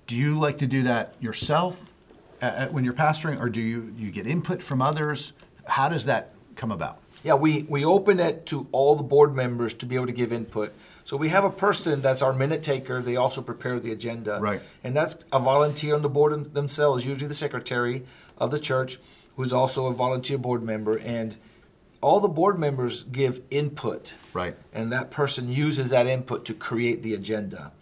do 0.07 0.17
you 0.17 0.39
like 0.39 0.59
to 0.59 0.67
do 0.67 0.83
that 0.83 1.15
yourself 1.21 1.93
at, 2.41 2.73
when 2.73 2.85
you're 2.85 2.95
pastoring, 2.95 3.41
or 3.41 3.49
do 3.49 3.61
you 3.61 3.93
you 3.97 4.11
get 4.11 4.27
input 4.27 4.63
from 4.63 4.83
others? 4.83 5.33
How 5.67 5.89
does 5.89 6.07
that 6.07 6.35
come 6.57 6.71
about? 6.71 6.99
Yeah, 7.23 7.35
we, 7.35 7.63
we 7.63 7.87
open 7.87 8.21
it 8.21 8.45
to 8.47 8.67
all 8.71 8.97
the 8.97 9.03
board 9.03 9.35
members 9.35 9.73
to 9.75 9.87
be 9.87 9.95
able 9.95 10.07
to 10.07 10.13
give 10.13 10.31
input. 10.31 10.75
So 11.05 11.17
we 11.17 11.31
have 11.31 11.43
a 11.43 11.51
person 11.51 12.03
that's 12.03 12.21
our 12.21 12.35
minute 12.35 12.61
taker. 12.61 13.01
They 13.01 13.17
also 13.17 13.41
prepare 13.41 13.81
the 13.81 13.93
agenda. 13.93 14.39
Right. 14.41 14.61
And 14.85 14.95
that's 14.95 15.25
a 15.33 15.39
volunteer 15.39 15.95
on 15.95 16.03
the 16.03 16.11
board 16.11 16.53
themselves, 16.53 17.07
usually 17.07 17.29
the 17.29 17.33
secretary 17.33 18.05
of 18.37 18.51
the 18.51 18.59
church, 18.59 18.99
who's 19.37 19.55
also 19.55 19.87
a 19.87 19.95
volunteer 19.95 20.37
board 20.37 20.63
member. 20.63 20.99
And 20.99 21.35
all 22.03 22.21
the 22.21 22.29
board 22.29 22.59
members 22.59 23.05
give 23.05 23.41
input. 23.51 24.19
Right. 24.35 24.55
And 24.75 24.93
that 24.93 25.11
person 25.11 25.51
uses 25.51 25.91
that 25.91 26.07
input 26.07 26.45
to 26.45 26.53
create 26.53 27.03
the 27.03 27.15
agenda. 27.15 27.73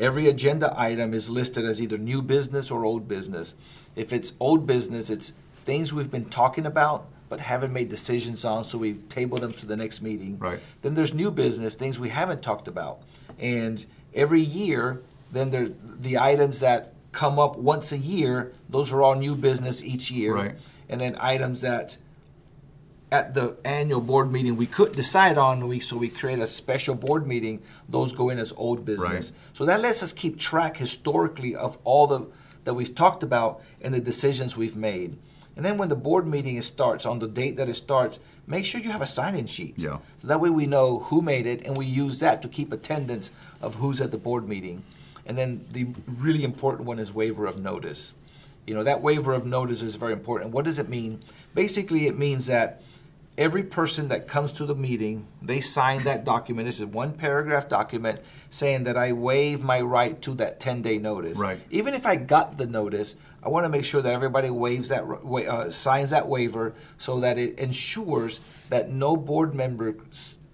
Every 0.00 0.28
agenda 0.28 0.74
item 0.76 1.12
is 1.12 1.28
listed 1.28 1.64
as 1.66 1.80
either 1.80 1.98
new 1.98 2.22
business 2.22 2.70
or 2.70 2.84
old 2.84 3.06
business. 3.06 3.54
If 3.94 4.12
it's 4.12 4.32
old 4.40 4.66
business, 4.66 5.10
it's 5.10 5.34
things 5.64 5.92
we've 5.92 6.10
been 6.10 6.24
talking 6.30 6.66
about 6.66 7.06
but 7.28 7.38
haven't 7.38 7.72
made 7.72 7.88
decisions 7.88 8.44
on, 8.44 8.64
so 8.64 8.76
we 8.76 8.94
table 9.08 9.38
them 9.38 9.52
to 9.52 9.64
the 9.64 9.76
next 9.76 10.02
meeting. 10.02 10.36
Right. 10.38 10.58
Then 10.82 10.94
there's 10.94 11.14
new 11.14 11.30
business, 11.30 11.76
things 11.76 11.98
we 11.98 12.08
haven't 12.08 12.42
talked 12.42 12.66
about. 12.66 13.02
And 13.38 13.86
every 14.12 14.40
year, 14.40 15.00
then 15.30 15.50
there 15.50 15.68
the 16.00 16.18
items 16.18 16.58
that 16.60 16.92
come 17.12 17.38
up 17.38 17.56
once 17.56 17.92
a 17.92 17.98
year, 17.98 18.52
those 18.68 18.92
are 18.92 19.00
all 19.00 19.14
new 19.14 19.36
business 19.36 19.82
each 19.84 20.10
year. 20.10 20.34
Right. 20.34 20.54
And 20.88 21.00
then 21.00 21.16
items 21.20 21.60
that 21.60 21.98
at 23.12 23.34
the 23.34 23.56
annual 23.64 24.00
board 24.00 24.30
meeting 24.30 24.56
we 24.56 24.66
could 24.66 24.92
decide 24.92 25.36
on 25.36 25.66
we 25.66 25.80
so 25.80 25.96
we 25.96 26.08
create 26.08 26.38
a 26.38 26.46
special 26.46 26.94
board 26.94 27.26
meeting. 27.26 27.60
Those 27.88 28.12
go 28.12 28.30
in 28.30 28.38
as 28.38 28.52
old 28.56 28.84
business. 28.84 29.32
Right. 29.32 29.40
so 29.52 29.64
that 29.64 29.80
lets 29.80 30.02
us 30.02 30.12
keep 30.12 30.38
track 30.38 30.76
historically 30.76 31.56
of 31.56 31.78
all 31.84 32.06
the 32.06 32.26
that 32.64 32.74
we've 32.74 32.94
talked 32.94 33.22
about 33.22 33.62
and 33.82 33.94
the 33.94 34.00
decisions 34.00 34.56
we've 34.56 34.76
made. 34.76 35.16
And 35.56 35.64
then 35.64 35.76
when 35.78 35.88
the 35.88 35.96
board 35.96 36.26
meeting 36.26 36.60
starts 36.60 37.04
on 37.04 37.18
the 37.18 37.26
date 37.26 37.56
that 37.56 37.68
it 37.68 37.74
starts 37.74 38.20
make 38.46 38.64
sure 38.64 38.80
you 38.80 38.90
have 38.90 39.02
a 39.02 39.06
sign-in 39.06 39.46
sheet. 39.46 39.74
Yeah. 39.78 39.98
so 40.18 40.28
that 40.28 40.40
way 40.40 40.50
we 40.50 40.66
know 40.66 41.00
who 41.00 41.22
made 41.22 41.46
it 41.46 41.62
and 41.64 41.76
we 41.76 41.86
use 41.86 42.20
that 42.20 42.42
to 42.42 42.48
keep 42.48 42.72
attendance 42.72 43.32
of 43.60 43.76
who's 43.76 44.00
at 44.00 44.10
the 44.10 44.18
board 44.18 44.48
meeting. 44.48 44.84
And 45.26 45.36
then 45.36 45.64
the 45.72 45.88
really 46.06 46.44
important 46.44 46.86
one 46.86 46.98
is 46.98 47.12
waiver 47.12 47.46
of 47.46 47.58
notice. 47.58 48.14
You 48.66 48.74
know 48.74 48.84
that 48.84 49.02
waiver 49.02 49.32
of 49.32 49.46
notice 49.46 49.82
is 49.82 49.96
very 49.96 50.12
important. 50.12 50.52
What 50.52 50.64
does 50.64 50.78
it 50.78 50.88
mean? 50.88 51.22
Basically 51.54 52.06
it 52.06 52.16
means 52.16 52.46
that 52.46 52.82
every 53.38 53.62
person 53.62 54.08
that 54.08 54.28
comes 54.28 54.52
to 54.52 54.66
the 54.66 54.74
meeting, 54.74 55.26
they 55.40 55.60
sign 55.60 56.04
that 56.04 56.24
document. 56.24 56.66
This 56.66 56.80
is 56.80 56.86
one 56.86 57.12
paragraph 57.12 57.68
document 57.68 58.20
saying 58.50 58.84
that 58.84 58.96
I 58.96 59.12
waive 59.12 59.62
my 59.62 59.80
right 59.80 60.20
to 60.22 60.34
that 60.34 60.60
10 60.60 60.82
day 60.82 60.98
notice. 60.98 61.38
Right. 61.38 61.58
Even 61.70 61.94
if 61.94 62.06
I 62.06 62.16
got 62.16 62.58
the 62.58 62.66
notice, 62.66 63.16
I 63.42 63.48
want 63.48 63.64
to 63.64 63.68
make 63.68 63.84
sure 63.84 64.02
that 64.02 64.12
everybody 64.12 64.50
waives 64.50 64.90
that, 64.90 65.04
uh, 65.04 65.70
signs 65.70 66.10
that 66.10 66.28
waiver 66.28 66.74
so 66.98 67.20
that 67.20 67.38
it 67.38 67.58
ensures 67.58 68.66
that 68.68 68.90
no 68.90 69.16
board 69.16 69.54
member 69.54 69.96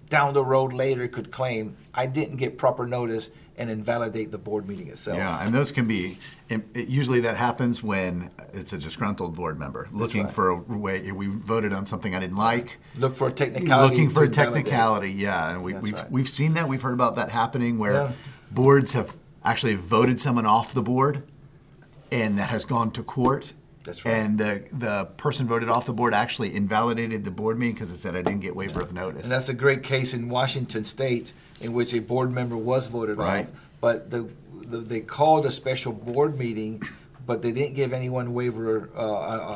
down 0.09 0.33
the 0.33 0.43
road 0.43 0.73
later 0.73 1.07
could 1.07 1.31
claim 1.31 1.75
I 1.93 2.05
didn't 2.05 2.37
get 2.37 2.57
proper 2.57 2.87
notice 2.87 3.29
and 3.57 3.69
invalidate 3.69 4.31
the 4.31 4.37
board 4.37 4.67
meeting 4.67 4.87
itself. 4.87 5.17
Yeah, 5.17 5.43
and 5.43 5.53
those 5.53 5.71
can 5.71 5.87
be, 5.87 6.19
it, 6.47 6.63
usually 6.87 7.21
that 7.21 7.37
happens 7.37 7.81
when 7.81 8.29
it's 8.53 8.71
a 8.71 8.77
disgruntled 8.77 9.35
board 9.35 9.57
member 9.57 9.87
looking 9.91 10.25
right. 10.25 10.31
for 10.31 10.49
a 10.49 10.55
way, 10.55 11.11
we 11.11 11.27
voted 11.27 11.73
on 11.73 11.85
something 11.85 12.15
I 12.15 12.19
didn't 12.19 12.37
like. 12.37 12.77
Look 12.97 13.15
for 13.15 13.27
a 13.27 13.31
technicality. 13.31 13.95
Looking 13.95 14.09
for 14.11 14.23
a 14.23 14.29
technicality, 14.29 15.11
yeah. 15.11 15.53
And 15.53 15.63
we, 15.63 15.73
That's 15.73 15.83
we've, 15.83 15.93
right. 15.95 16.11
we've 16.11 16.29
seen 16.29 16.53
that, 16.53 16.67
we've 16.67 16.81
heard 16.81 16.93
about 16.93 17.15
that 17.15 17.31
happening 17.31 17.79
where 17.79 17.93
Yeah. 17.93 18.11
boards 18.51 18.93
have 18.93 19.17
actually 19.43 19.75
voted 19.75 20.19
someone 20.19 20.45
off 20.45 20.73
the 20.73 20.83
board 20.83 21.23
and 22.11 22.37
that 22.37 22.49
has 22.49 22.63
gone 22.63 22.91
to 22.91 23.03
court. 23.03 23.53
That's 23.87 24.05
right. 24.05 24.13
And 24.13 24.37
the, 24.37 24.63
the 24.71 25.05
person 25.17 25.47
voted 25.47 25.69
off 25.69 25.85
the 25.85 25.93
board 25.93 26.13
actually 26.13 26.53
invalidated 26.55 27.23
the 27.23 27.31
board 27.31 27.57
meeting 27.57 27.73
because 27.75 27.91
it 27.91 27.97
said 27.97 28.15
I 28.15 28.21
didn't 28.21 28.41
get 28.41 28.55
waiver 28.55 28.81
of 28.81 28.93
notice. 28.93 29.23
And 29.23 29.31
that's 29.31 29.49
a 29.49 29.53
great 29.53 29.83
case 29.83 30.13
in 30.13 30.29
Washington 30.29 30.83
State 30.83 31.33
in 31.59 31.73
which 31.73 31.93
a 31.93 31.99
board 31.99 32.31
member 32.31 32.55
was 32.55 32.87
voted 32.87 33.17
Right. 33.17 33.45
off, 33.45 33.51
but 33.81 34.09
the, 34.11 34.29
the, 34.67 34.77
they 34.77 34.99
called 34.99 35.45
a 35.45 35.51
special 35.51 35.91
board 35.93 36.37
meeting, 36.37 36.81
but 37.25 37.41
they 37.41 37.51
didn't 37.51 37.73
give 37.73 37.93
anyone 37.93 38.33
waiver, 38.33 38.89
uh, 38.95 38.99
uh, 38.99 39.05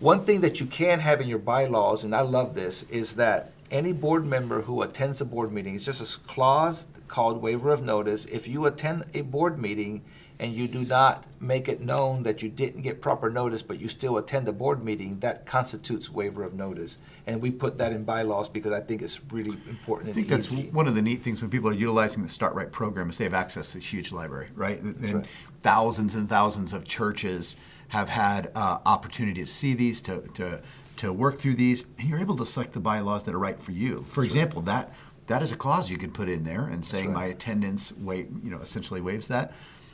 One 0.00 0.20
thing 0.20 0.40
that 0.40 0.58
you 0.58 0.66
can 0.66 0.98
have 0.98 1.20
in 1.20 1.28
your 1.28 1.38
bylaws, 1.38 2.02
and 2.02 2.12
I 2.12 2.22
love 2.22 2.54
this, 2.54 2.82
is 2.90 3.14
that 3.14 3.52
any 3.70 3.92
board 3.92 4.24
member 4.24 4.62
who 4.62 4.82
attends 4.82 5.20
a 5.20 5.24
board 5.24 5.52
meeting, 5.52 5.74
it's 5.74 5.84
just 5.84 6.16
a 6.16 6.20
clause 6.26 6.86
called 7.06 7.42
waiver 7.42 7.70
of 7.70 7.82
notice. 7.82 8.24
If 8.26 8.48
you 8.48 8.66
attend 8.66 9.04
a 9.14 9.22
board 9.22 9.58
meeting 9.58 10.02
and 10.38 10.52
you 10.52 10.68
do 10.68 10.84
not 10.84 11.26
make 11.40 11.68
it 11.68 11.80
known 11.80 12.22
that 12.22 12.42
you 12.42 12.48
didn't 12.48 12.82
get 12.82 13.00
proper 13.02 13.28
notice, 13.28 13.60
but 13.62 13.80
you 13.80 13.88
still 13.88 14.18
attend 14.18 14.46
the 14.46 14.52
board 14.52 14.84
meeting, 14.84 15.18
that 15.18 15.46
constitutes 15.46 16.10
waiver 16.10 16.44
of 16.44 16.54
notice. 16.54 16.98
And 17.26 17.42
we 17.42 17.50
put 17.50 17.78
that 17.78 17.92
in 17.92 18.04
bylaws 18.04 18.48
because 18.48 18.72
I 18.72 18.80
think 18.80 19.02
it's 19.02 19.20
really 19.32 19.56
important 19.68 20.10
I 20.10 20.12
think 20.12 20.28
that's 20.28 20.52
easy. 20.52 20.68
one 20.70 20.86
of 20.86 20.94
the 20.94 21.02
neat 21.02 21.22
things 21.22 21.42
when 21.42 21.50
people 21.50 21.68
are 21.70 21.74
utilizing 21.74 22.22
the 22.22 22.28
Start 22.28 22.54
Right 22.54 22.70
program 22.70 23.10
is 23.10 23.18
they 23.18 23.24
have 23.24 23.34
access 23.34 23.72
to 23.72 23.78
this 23.78 23.92
huge 23.92 24.12
library, 24.12 24.48
right? 24.54 24.80
And 24.80 25.02
right. 25.02 25.26
thousands 25.62 26.14
and 26.14 26.28
thousands 26.28 26.72
of 26.72 26.84
churches 26.84 27.56
have 27.88 28.10
had 28.10 28.52
uh, 28.54 28.78
opportunity 28.86 29.42
to 29.42 29.50
see 29.50 29.74
these, 29.74 30.00
to, 30.02 30.20
to, 30.34 30.60
to 30.98 31.12
work 31.12 31.38
through 31.38 31.54
these, 31.54 31.84
and 31.98 32.08
you're 32.08 32.18
able 32.18 32.36
to 32.36 32.46
select 32.46 32.72
the 32.72 32.80
bylaws 32.80 33.24
that 33.24 33.34
are 33.34 33.38
right 33.38 33.60
for 33.60 33.72
you. 33.72 33.98
For 34.08 34.24
example, 34.24 34.62
that 34.62 34.92
that 35.28 35.42
is 35.42 35.52
a 35.52 35.56
clause 35.56 35.90
you 35.90 35.98
can 35.98 36.10
put 36.10 36.28
in 36.28 36.44
there 36.44 36.64
and 36.64 36.84
saying 36.84 37.08
right. 37.08 37.14
my 37.14 37.24
attendance 37.26 37.92
wait, 37.92 38.28
you 38.42 38.50
know, 38.50 38.58
essentially 38.58 39.00
waives 39.00 39.28
that. 39.28 39.52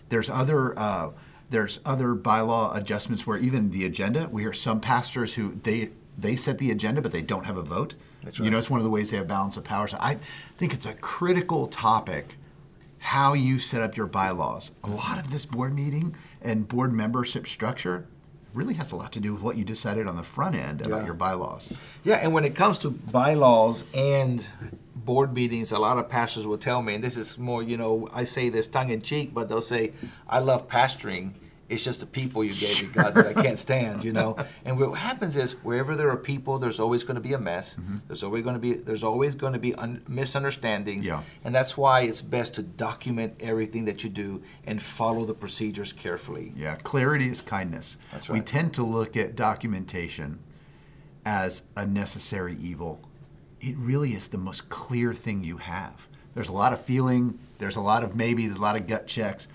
There's 0.08 0.30
other 0.30 0.78
uh, 0.78 1.10
there's 1.50 1.80
other 1.84 2.14
bylaw 2.14 2.76
adjustments 2.76 3.26
where 3.26 3.38
even 3.38 3.70
the 3.70 3.84
agenda, 3.84 4.28
we 4.30 4.42
hear 4.42 4.52
some 4.52 4.80
pastors 4.80 5.34
who 5.34 5.58
they 5.62 5.90
they 6.16 6.36
set 6.36 6.58
the 6.58 6.70
agenda 6.70 7.02
but 7.02 7.12
they 7.12 7.22
don't 7.22 7.44
have 7.44 7.56
a 7.56 7.62
vote. 7.62 7.94
That's 8.22 8.38
You 8.38 8.50
know, 8.50 8.58
it's 8.58 8.70
one 8.70 8.80
of 8.80 8.84
the 8.84 8.90
ways 8.90 9.10
they 9.10 9.16
have 9.16 9.28
balance 9.28 9.56
of 9.56 9.64
power. 9.64 9.86
So 9.88 9.98
I 10.00 10.18
think 10.56 10.72
it's 10.72 10.86
a 10.86 10.94
critical 10.94 11.66
topic 11.66 12.36
how 12.98 13.34
you 13.34 13.58
set 13.58 13.82
up 13.82 13.98
your 13.98 14.06
bylaws. 14.06 14.72
A 14.82 14.88
lot 14.88 15.18
of 15.18 15.30
this 15.30 15.44
board 15.44 15.74
meeting 15.74 16.16
and 16.40 16.66
board 16.66 16.90
membership 16.90 17.46
structure 17.46 18.06
really 18.54 18.74
has 18.74 18.92
a 18.92 18.96
lot 18.96 19.12
to 19.12 19.20
do 19.20 19.32
with 19.34 19.42
what 19.42 19.56
you 19.56 19.64
decided 19.64 20.06
on 20.06 20.16
the 20.16 20.22
front 20.22 20.54
end 20.54 20.80
about 20.86 21.00
Yeah. 21.00 21.06
your 21.06 21.14
bylaws. 21.14 21.72
Yeah, 22.04 22.16
and 22.16 22.32
when 22.32 22.44
it 22.44 22.54
comes 22.54 22.78
to 22.78 22.90
bylaws 22.90 23.84
and 23.92 24.46
board 24.94 25.34
meetings, 25.34 25.72
a 25.72 25.78
lot 25.78 25.98
of 25.98 26.08
pastors 26.08 26.46
will 26.46 26.56
tell 26.58 26.80
me, 26.80 26.94
and 26.94 27.02
this 27.04 27.16
is 27.16 27.36
more, 27.38 27.62
you 27.62 27.76
know, 27.76 28.08
I 28.12 28.24
say 28.24 28.48
this 28.48 28.66
tongue 28.68 28.90
in 28.90 29.02
cheek, 29.02 29.34
but 29.34 29.48
they'll 29.48 29.60
say, 29.60 29.92
I 30.28 30.38
love 30.38 30.68
pastoring. 30.68 31.34
It's 31.74 31.84
just 31.84 32.00
the 32.00 32.06
people 32.06 32.42
you 32.44 32.54
gave 32.54 32.82
me, 32.82 32.88
God, 32.94 33.14
that 33.14 33.26
I 33.26 33.34
can't 33.42 33.58
stand, 33.58 34.04
you 34.04 34.12
know. 34.12 34.36
And 34.64 34.78
what 34.78 34.92
happens 34.98 35.36
is, 35.36 35.52
wherever 35.62 35.94
there 35.96 36.08
are 36.08 36.16
people, 36.16 36.58
there's 36.58 36.80
always 36.80 37.04
going 37.04 37.16
to 37.16 37.20
be 37.20 37.34
a 37.34 37.38
mess. 37.38 37.76
Mm-hmm. 37.76 37.96
There's 38.06 38.22
always 38.22 38.42
going 38.42 38.54
to 38.54 38.60
be 38.60 38.74
there's 38.74 39.04
always 39.04 39.34
going 39.34 39.52
to 39.52 39.58
be 39.58 39.74
un- 39.74 40.02
misunderstandings, 40.08 41.06
Yeah. 41.06 41.22
and 41.44 41.54
that's 41.54 41.76
why 41.76 42.00
it's 42.02 42.22
best 42.22 42.54
to 42.54 42.62
document 42.62 43.34
everything 43.40 43.84
that 43.86 44.02
you 44.04 44.10
do 44.10 44.42
and 44.66 44.82
follow 44.82 45.24
the 45.24 45.34
procedures 45.34 45.92
carefully. 45.92 46.52
Yeah, 46.56 46.76
clarity 46.76 47.28
is 47.28 47.42
kindness. 47.42 47.98
That's 48.12 48.28
right. 48.30 48.38
We 48.38 48.44
tend 48.44 48.72
to 48.74 48.82
look 48.84 49.16
at 49.16 49.36
documentation 49.36 50.38
as 51.26 51.62
a 51.76 51.86
necessary 51.86 52.56
evil. 52.60 53.00
It 53.60 53.76
really 53.76 54.12
is 54.12 54.28
the 54.28 54.38
most 54.38 54.68
clear 54.68 55.14
thing 55.14 55.42
you 55.44 55.56
have. 55.58 56.08
There's 56.34 56.48
a 56.48 56.52
lot 56.52 56.72
of 56.72 56.80
feeling, 56.80 57.38
there's 57.58 57.76
a 57.76 57.80
lot 57.80 58.02
of 58.04 58.14
maybe, 58.16 58.46
there's 58.46 58.58
a 58.58 58.62
lot 58.62 58.76
of 58.76 58.86
gut 58.86 59.06
checks, 59.06 59.48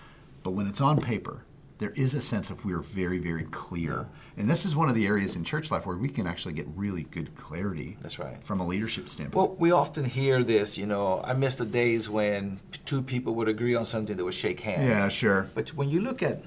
but 0.43 0.51
when 0.51 0.65
it's 0.67 0.81
on 0.81 0.99
paper, 1.01 1.43
there 1.79 1.91
is 1.91 2.13
a 2.13 2.21
sense 2.21 2.49
of 2.49 2.63
we're 2.65 2.81
very, 2.81 3.17
very 3.19 3.45
clear. 3.45 4.07
And 4.37 4.49
this 4.49 4.65
is 4.65 4.75
one 4.75 4.89
of 4.89 4.95
the 4.95 5.07
areas 5.07 5.35
in 5.37 5.43
church 5.45 5.71
life 5.71 5.85
where 5.85 5.95
we 5.95 6.09
can 6.09 6.27
actually 6.27 6.53
get 6.53 6.67
really 6.75 7.03
good 7.03 7.35
clarity. 7.35 7.97
That's 8.01 8.19
right. 8.19 8.37
From 8.43 8.59
a 8.59 8.67
leadership 8.67 9.07
standpoint. 9.09 9.35
Well, 9.49 9.57
we 9.57 9.71
often 9.71 10.03
hear 10.05 10.43
this, 10.43 10.77
you 10.77 10.85
know, 10.85 11.21
I 11.23 11.33
miss 11.33 11.55
the 11.55 11.65
days 11.65 12.09
when 12.09 12.59
two 12.85 13.01
people 13.01 13.33
would 13.35 13.47
agree 13.47 13.75
on 13.75 13.85
something 13.85 14.15
that 14.17 14.23
would 14.23 14.33
shake 14.33 14.59
hands. 14.59 14.87
yeah, 14.89 15.07
sure. 15.09 15.49
But 15.55 15.69
when 15.69 15.89
you 15.89 16.01
look 16.01 16.21
at 16.21 16.43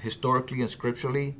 historically 0.00 0.60
and 0.60 0.68
scripturally, 0.70 1.34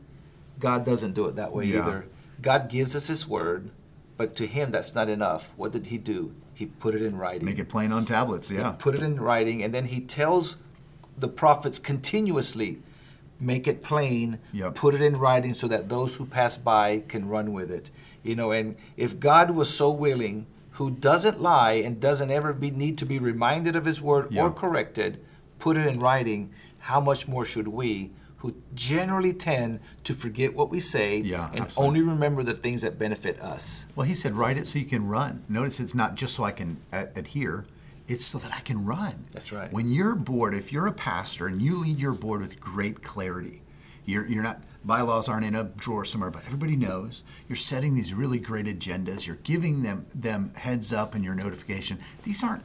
God 0.58 0.84
doesn't 0.86 1.12
do 1.12 1.26
it 1.26 1.34
that 1.36 1.52
way 1.52 1.66
Yeah. 1.66 1.82
either. 1.82 2.06
God 2.40 2.68
gives 2.70 2.96
us 2.96 3.08
His 3.08 3.28
word, 3.28 3.70
but 4.16 4.34
to 4.36 4.46
Him 4.46 4.70
that's 4.70 4.94
not 4.94 5.08
enough. 5.10 5.52
What 5.56 5.72
did 5.72 5.88
He 5.88 5.98
do? 5.98 6.34
He 6.54 6.66
put 6.66 6.94
it 6.94 7.02
in 7.02 7.16
writing. 7.16 7.44
Make 7.44 7.58
it 7.58 7.68
plain 7.68 7.92
on 7.92 8.04
tablets, 8.06 8.50
yeah. 8.50 8.70
Put 8.78 8.94
it 8.94 9.02
in 9.02 9.20
writing, 9.20 9.62
and 9.62 9.72
then 9.74 9.84
He 9.84 10.00
tells 10.00 10.56
the 11.16 11.28
prophets 11.28 11.78
continuously, 11.78 12.78
make 13.40 13.66
it 13.68 13.82
plain, 13.82 14.38
Yep. 14.52 14.74
put 14.74 14.94
it 14.94 15.00
in 15.02 15.16
writing 15.16 15.54
so 15.54 15.68
that 15.68 15.88
those 15.88 16.16
who 16.16 16.26
pass 16.26 16.56
by 16.56 17.02
can 17.08 17.28
run 17.28 17.52
with 17.52 17.70
it. 17.70 17.90
You 18.22 18.34
know, 18.36 18.50
and 18.52 18.76
if 18.96 19.20
God 19.20 19.50
was 19.52 19.70
so 19.72 19.90
willing, 19.90 20.46
who 20.72 20.90
doesn't 20.90 21.40
lie 21.40 21.72
and 21.72 22.00
doesn't 22.00 22.30
ever 22.30 22.52
be, 22.52 22.70
need 22.70 22.98
to 22.98 23.06
be 23.06 23.18
reminded 23.18 23.74
of 23.76 23.84
His 23.84 24.00
word 24.00 24.28
Yeah. 24.30 24.42
or 24.44 24.50
corrected, 24.50 25.18
put 25.58 25.76
it 25.76 25.86
in 25.86 25.98
writing, 26.00 26.50
how 26.78 27.00
much 27.00 27.26
more 27.28 27.44
should 27.44 27.68
we, 27.68 28.10
who 28.38 28.54
generally 28.74 29.32
tend 29.32 29.80
to 30.04 30.14
forget 30.14 30.54
what 30.54 30.70
we 30.70 30.78
say 30.78 31.18
Yeah, 31.18 31.48
and 31.50 31.60
absolutely. 31.62 32.00
only 32.00 32.08
remember 32.12 32.44
the 32.44 32.54
things 32.54 32.82
that 32.82 32.96
benefit 32.98 33.40
us? 33.40 33.88
Well, 33.96 34.06
he 34.06 34.14
said, 34.14 34.34
write 34.34 34.56
it 34.56 34.66
so 34.68 34.78
you 34.78 34.84
can 34.84 35.08
run. 35.08 35.42
Notice 35.48 35.80
it's 35.80 35.94
not 35.94 36.14
just 36.14 36.34
so 36.36 36.44
I 36.44 36.52
can 36.52 36.76
adhere, 36.92 37.64
it's 38.08 38.24
so 38.24 38.38
that 38.38 38.52
I 38.52 38.60
can 38.60 38.84
run. 38.84 39.26
That's 39.32 39.52
right. 39.52 39.70
When 39.70 39.92
you're 39.92 40.14
board, 40.14 40.54
if 40.54 40.72
you're 40.72 40.86
a 40.86 40.92
pastor 40.92 41.46
and 41.46 41.60
you 41.60 41.76
lead 41.76 42.00
your 42.00 42.12
board 42.12 42.40
with 42.40 42.58
great 42.58 43.02
clarity, 43.02 43.62
you're, 44.06 44.26
you're 44.26 44.42
not, 44.42 44.62
bylaws 44.82 45.28
aren't 45.28 45.44
in 45.44 45.54
a 45.54 45.64
drawer 45.64 46.06
somewhere, 46.06 46.30
but 46.30 46.42
everybody 46.46 46.74
knows. 46.74 47.22
You're 47.46 47.56
setting 47.56 47.94
these 47.94 48.14
really 48.14 48.38
great 48.38 48.64
agendas. 48.64 49.26
You're 49.26 49.36
giving 49.36 49.82
them, 49.82 50.06
them 50.14 50.52
heads 50.56 50.92
up 50.92 51.14
in 51.14 51.22
your 51.22 51.34
notification. 51.34 51.98
These 52.22 52.42
aren't, 52.42 52.62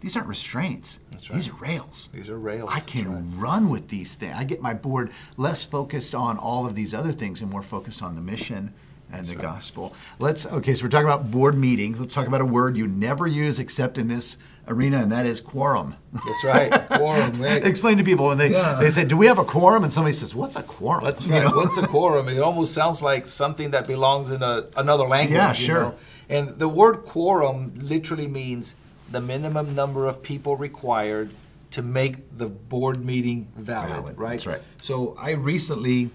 these 0.00 0.16
aren't 0.16 0.28
restraints. 0.28 0.98
That's 1.12 1.30
right. 1.30 1.36
These 1.36 1.50
are 1.50 1.54
rails. 1.54 2.08
These 2.12 2.28
are 2.28 2.38
rails. 2.38 2.68
I 2.72 2.80
can 2.80 3.12
right. 3.12 3.42
run 3.42 3.68
with 3.68 3.88
these 3.88 4.14
things. 4.14 4.34
I 4.36 4.42
get 4.42 4.60
my 4.60 4.74
board 4.74 5.12
less 5.36 5.62
focused 5.62 6.16
on 6.16 6.36
all 6.36 6.66
of 6.66 6.74
these 6.74 6.92
other 6.92 7.12
things 7.12 7.40
and 7.40 7.50
more 7.50 7.62
focused 7.62 8.02
on 8.02 8.16
the 8.16 8.20
mission 8.20 8.74
and 9.12 9.26
the 9.26 9.34
gospel. 9.34 9.94
Let's 10.18 10.46
okay. 10.46 10.74
So 10.74 10.84
we're 10.84 10.90
talking 10.90 11.06
about 11.06 11.30
board 11.30 11.56
meetings. 11.56 12.00
Let's 12.00 12.14
talk 12.14 12.26
about 12.26 12.40
a 12.40 12.46
word 12.46 12.76
you 12.76 12.86
never 12.86 13.26
use 13.26 13.58
except 13.58 13.98
in 13.98 14.08
this 14.08 14.38
arena, 14.70 14.98
and 14.98 15.10
that 15.12 15.26
is 15.26 15.40
quorum. 15.40 15.96
That's 16.12 16.44
right, 16.44 16.70
quorum. 16.92 17.40
Right. 17.42 17.64
Explain 17.66 17.98
to 17.98 18.04
people 18.04 18.26
when 18.26 18.38
they 18.38 18.50
Yeah. 18.52 18.74
they 18.80 18.90
say, 18.90 19.04
"Do 19.04 19.16
we 19.16 19.26
have 19.26 19.38
a 19.38 19.44
quorum?" 19.44 19.82
and 19.84 19.92
somebody 19.92 20.14
says, 20.14 20.34
"What's 20.34 20.56
a 20.56 20.62
quorum?" 20.62 21.04
That's 21.04 21.26
You 21.26 21.40
know? 21.40 21.50
What's 21.60 21.76
a 21.78 21.86
quorum? 21.86 22.28
It 22.28 22.38
almost 22.40 22.72
sounds 22.72 23.02
like 23.02 23.26
something 23.26 23.72
that 23.72 23.86
belongs 23.86 24.30
in 24.30 24.42
a, 24.42 24.66
another 24.76 25.06
language. 25.06 25.36
Yeah, 25.36 25.48
you 25.50 25.54
sure. 25.54 25.80
know? 25.80 25.94
And 26.28 26.58
the 26.58 26.68
word 26.68 26.96
quorum 27.04 27.72
literally 27.76 28.28
means 28.28 28.76
the 29.10 29.20
minimum 29.20 29.74
number 29.74 30.06
of 30.06 30.22
people 30.22 30.56
required 30.56 31.30
to 31.72 31.82
make 31.82 32.14
the 32.38 32.46
board 32.48 33.04
meeting 33.04 33.48
valid, 33.56 33.90
Valid, 33.90 34.18
right? 34.18 34.30
that's 34.32 34.46
right. 34.46 34.60
So 34.80 35.16
I 35.18 35.30
recently 35.32 36.10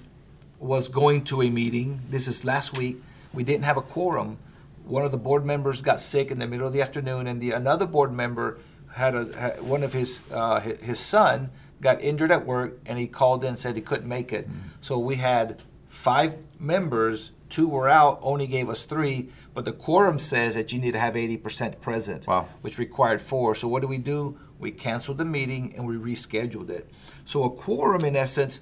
was 0.59 0.87
going 0.87 1.23
to 1.25 1.41
a 1.41 1.49
meeting. 1.49 2.01
This 2.09 2.27
is 2.27 2.43
last 2.45 2.77
week. 2.77 2.97
We 3.33 3.43
didn't 3.43 3.65
have 3.65 3.77
a 3.77 3.81
quorum. 3.81 4.37
One 4.85 5.03
of 5.05 5.11
the 5.11 5.17
board 5.17 5.45
members 5.45 5.81
got 5.81 5.99
sick 5.99 6.31
in 6.31 6.39
the 6.39 6.47
middle 6.47 6.67
of 6.67 6.73
the 6.73 6.81
afternoon, 6.81 7.27
and 7.27 7.41
the 7.41 7.51
another 7.51 7.85
board 7.85 8.13
member 8.13 8.59
had 8.93 9.15
a 9.15 9.37
had, 9.37 9.61
one 9.61 9.83
of 9.83 9.93
his 9.93 10.23
uh, 10.31 10.59
his 10.59 10.99
son 10.99 11.49
got 11.81 12.01
injured 12.01 12.31
at 12.31 12.45
work, 12.45 12.79
and 12.85 12.97
he 12.97 13.07
called 13.07 13.43
in 13.43 13.49
and 13.49 13.57
said 13.57 13.75
he 13.75 13.81
couldn't 13.81 14.07
make 14.07 14.31
it. 14.31 14.47
Mm-hmm. 14.47 14.59
So 14.81 14.99
we 14.99 15.15
had 15.15 15.61
five 15.87 16.37
members. 16.59 17.31
Two 17.49 17.67
were 17.67 17.87
out. 17.89 18.19
Only 18.21 18.47
gave 18.47 18.69
us 18.69 18.85
three, 18.85 19.29
but 19.53 19.65
the 19.65 19.71
quorum 19.71 20.19
says 20.19 20.55
that 20.55 20.73
you 20.73 20.79
need 20.79 20.91
to 20.93 20.99
have 20.99 21.15
eighty 21.15 21.37
percent 21.37 21.81
present, 21.81 22.27
Wow. 22.27 22.47
which 22.61 22.77
required 22.77 23.21
four. 23.21 23.55
So 23.55 23.67
what 23.67 23.81
do 23.81 23.87
we 23.87 23.97
do? 23.97 24.37
We 24.59 24.71
canceled 24.71 25.17
the 25.17 25.25
meeting 25.25 25.73
and 25.75 25.85
we 25.85 25.95
rescheduled 25.95 26.69
it. 26.69 26.89
So 27.25 27.43
a 27.43 27.49
quorum, 27.49 28.05
in 28.05 28.15
essence, 28.15 28.61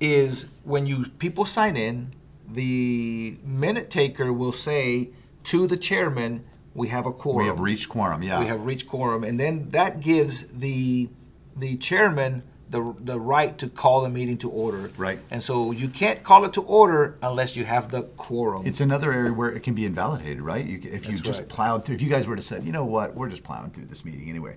is 0.00 0.46
when 0.62 0.86
you 0.86 1.06
people 1.18 1.44
sign 1.44 1.76
in, 1.76 2.14
the 2.48 3.36
minute 3.42 3.90
taker 3.90 4.32
will 4.32 4.52
say 4.52 5.10
to 5.44 5.66
the 5.66 5.76
chairman, 5.76 6.44
"We 6.74 6.88
have 6.88 7.06
a 7.06 7.12
quorum. 7.12 7.44
we 7.44 7.48
have 7.48 7.60
reached 7.60 7.88
quorum. 7.88 8.22
Yeah, 8.22 8.40
We 8.40 8.46
have 8.46 8.66
reached 8.66 8.88
quorum," 8.88 9.24
and 9.24 9.38
then 9.38 9.68
that 9.70 10.00
gives 10.00 10.46
the 10.48 11.08
the 11.56 11.76
chairman 11.76 12.42
the 12.70 12.94
the 12.98 13.20
right 13.20 13.56
to 13.58 13.68
call 13.68 14.00
the 14.02 14.08
meeting 14.08 14.36
to 14.38 14.50
order. 14.50 14.90
Right. 14.96 15.18
And 15.30 15.42
so 15.42 15.70
you 15.70 15.88
can't 15.88 16.22
call 16.22 16.44
it 16.44 16.52
to 16.54 16.62
order 16.62 17.16
unless 17.22 17.56
you 17.56 17.64
have 17.64 17.90
the 17.90 18.02
quorum. 18.02 18.66
It's 18.66 18.80
another 18.80 19.12
area 19.12 19.32
where 19.32 19.50
it 19.50 19.62
can 19.62 19.74
be 19.74 19.84
invalidated, 19.84 20.40
right? 20.40 20.64
You, 20.64 20.78
if 20.78 21.04
you 21.04 21.12
That's 21.12 21.20
just 21.20 21.40
right. 21.40 21.48
plowed 21.48 21.84
through, 21.84 21.96
if 21.96 22.02
you 22.02 22.08
guys 22.08 22.26
were 22.26 22.36
to 22.36 22.42
say, 22.42 22.60
you 22.62 22.72
know 22.72 22.84
what, 22.84 23.14
we're 23.14 23.28
just 23.28 23.44
plowing 23.44 23.70
through 23.70 23.84
this 23.84 24.04
meeting 24.04 24.28
anyway, 24.28 24.56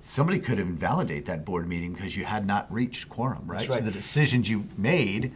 somebody 0.00 0.38
could 0.40 0.58
invalidate 0.58 1.26
that 1.26 1.44
board 1.44 1.68
meeting 1.68 1.92
because 1.92 2.16
you 2.16 2.24
had 2.24 2.46
not 2.46 2.72
reached 2.72 3.08
quorum, 3.08 3.44
right? 3.46 3.60
That's 3.60 3.76
So 3.76 3.82
the 3.82 3.90
decisions 3.92 4.48
you 4.48 4.66
made 4.76 5.32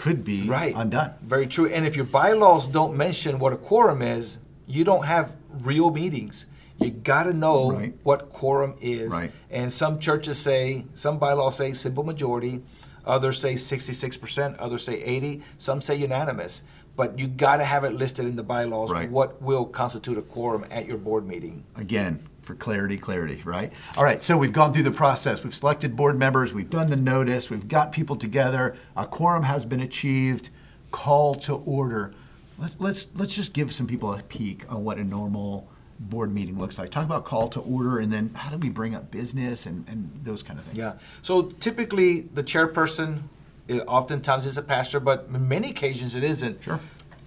could 0.00 0.24
be 0.24 0.48
right. 0.48 0.72
undone. 0.74 1.12
Very 1.20 1.46
true. 1.46 1.68
And 1.68 1.86
if 1.86 1.94
your 1.94 2.06
bylaws 2.06 2.66
don't 2.66 2.96
mention 2.96 3.38
what 3.38 3.52
a 3.52 3.56
quorum 3.58 4.00
is, 4.00 4.38
you 4.66 4.82
don't 4.82 5.04
have 5.04 5.36
real 5.60 5.90
meetings. 5.90 6.46
You 6.78 6.90
got 6.90 7.24
to 7.24 7.34
know 7.34 7.70
Right. 7.72 7.94
what 8.02 8.32
quorum 8.32 8.76
is. 8.80 9.12
Right. 9.12 9.30
And 9.50 9.70
some 9.70 9.98
churches 9.98 10.38
say, 10.38 10.86
some 10.94 11.18
bylaws 11.18 11.56
say 11.58 11.74
simple 11.74 12.02
majority, 12.02 12.62
others 13.04 13.38
say 13.38 13.54
66%, 13.54 14.56
others 14.58 14.84
say 14.84 15.02
80, 15.02 15.42
some 15.58 15.82
say 15.82 15.96
unanimous. 15.96 16.62
But 16.96 17.18
you 17.18 17.28
got 17.28 17.56
to 17.58 17.64
have 17.64 17.84
it 17.84 17.94
listed 17.94 18.26
in 18.26 18.36
the 18.36 18.42
bylaws 18.42 18.90
Right. 18.90 19.10
what 19.10 19.40
will 19.40 19.64
constitute 19.64 20.18
a 20.18 20.22
quorum 20.22 20.66
at 20.70 20.86
your 20.86 20.98
board 20.98 21.26
meeting. 21.26 21.64
Again, 21.76 22.20
for 22.42 22.54
clarity, 22.54 22.96
clarity, 22.96 23.40
right? 23.44 23.72
All 23.96 24.04
right, 24.04 24.22
so 24.22 24.36
we've 24.36 24.52
gone 24.52 24.72
through 24.72 24.82
the 24.82 24.90
process. 24.90 25.44
We've 25.44 25.54
selected 25.54 25.96
board 25.96 26.18
members, 26.18 26.52
we've 26.52 26.70
done 26.70 26.90
the 26.90 26.96
notice, 26.96 27.48
we've 27.48 27.68
got 27.68 27.92
people 27.92 28.16
together, 28.16 28.76
a 28.96 29.06
quorum 29.06 29.44
has 29.44 29.64
been 29.64 29.80
achieved, 29.80 30.50
call 30.90 31.34
to 31.36 31.54
order. 31.54 32.12
Let's, 32.58 32.76
let's, 32.78 33.06
let's 33.14 33.34
just 33.34 33.52
give 33.52 33.72
some 33.72 33.86
people 33.86 34.12
a 34.12 34.22
peek 34.22 34.70
on 34.70 34.84
what 34.84 34.98
a 34.98 35.04
normal 35.04 35.68
board 35.98 36.32
meeting 36.34 36.58
looks 36.58 36.78
like. 36.78 36.90
Talk 36.90 37.04
about 37.04 37.24
call 37.24 37.48
to 37.48 37.60
order 37.60 37.98
and 37.98 38.12
then 38.12 38.30
how 38.34 38.50
do 38.50 38.56
we 38.56 38.68
bring 38.70 38.94
up 38.94 39.10
business 39.10 39.66
and, 39.66 39.86
and 39.88 40.10
those 40.24 40.42
kind 40.42 40.58
of 40.58 40.64
things. 40.64 40.78
Yeah. 40.78 40.94
So 41.22 41.42
typically, 41.60 42.20
the 42.20 42.42
chairperson, 42.42 43.22
it 43.70 43.84
oftentimes 43.86 44.46
is 44.46 44.58
a 44.58 44.62
pastor, 44.62 45.00
but 45.00 45.26
in 45.32 45.48
many 45.48 45.70
occasions 45.70 46.14
it 46.16 46.24
isn't. 46.24 46.62
Sure. 46.62 46.80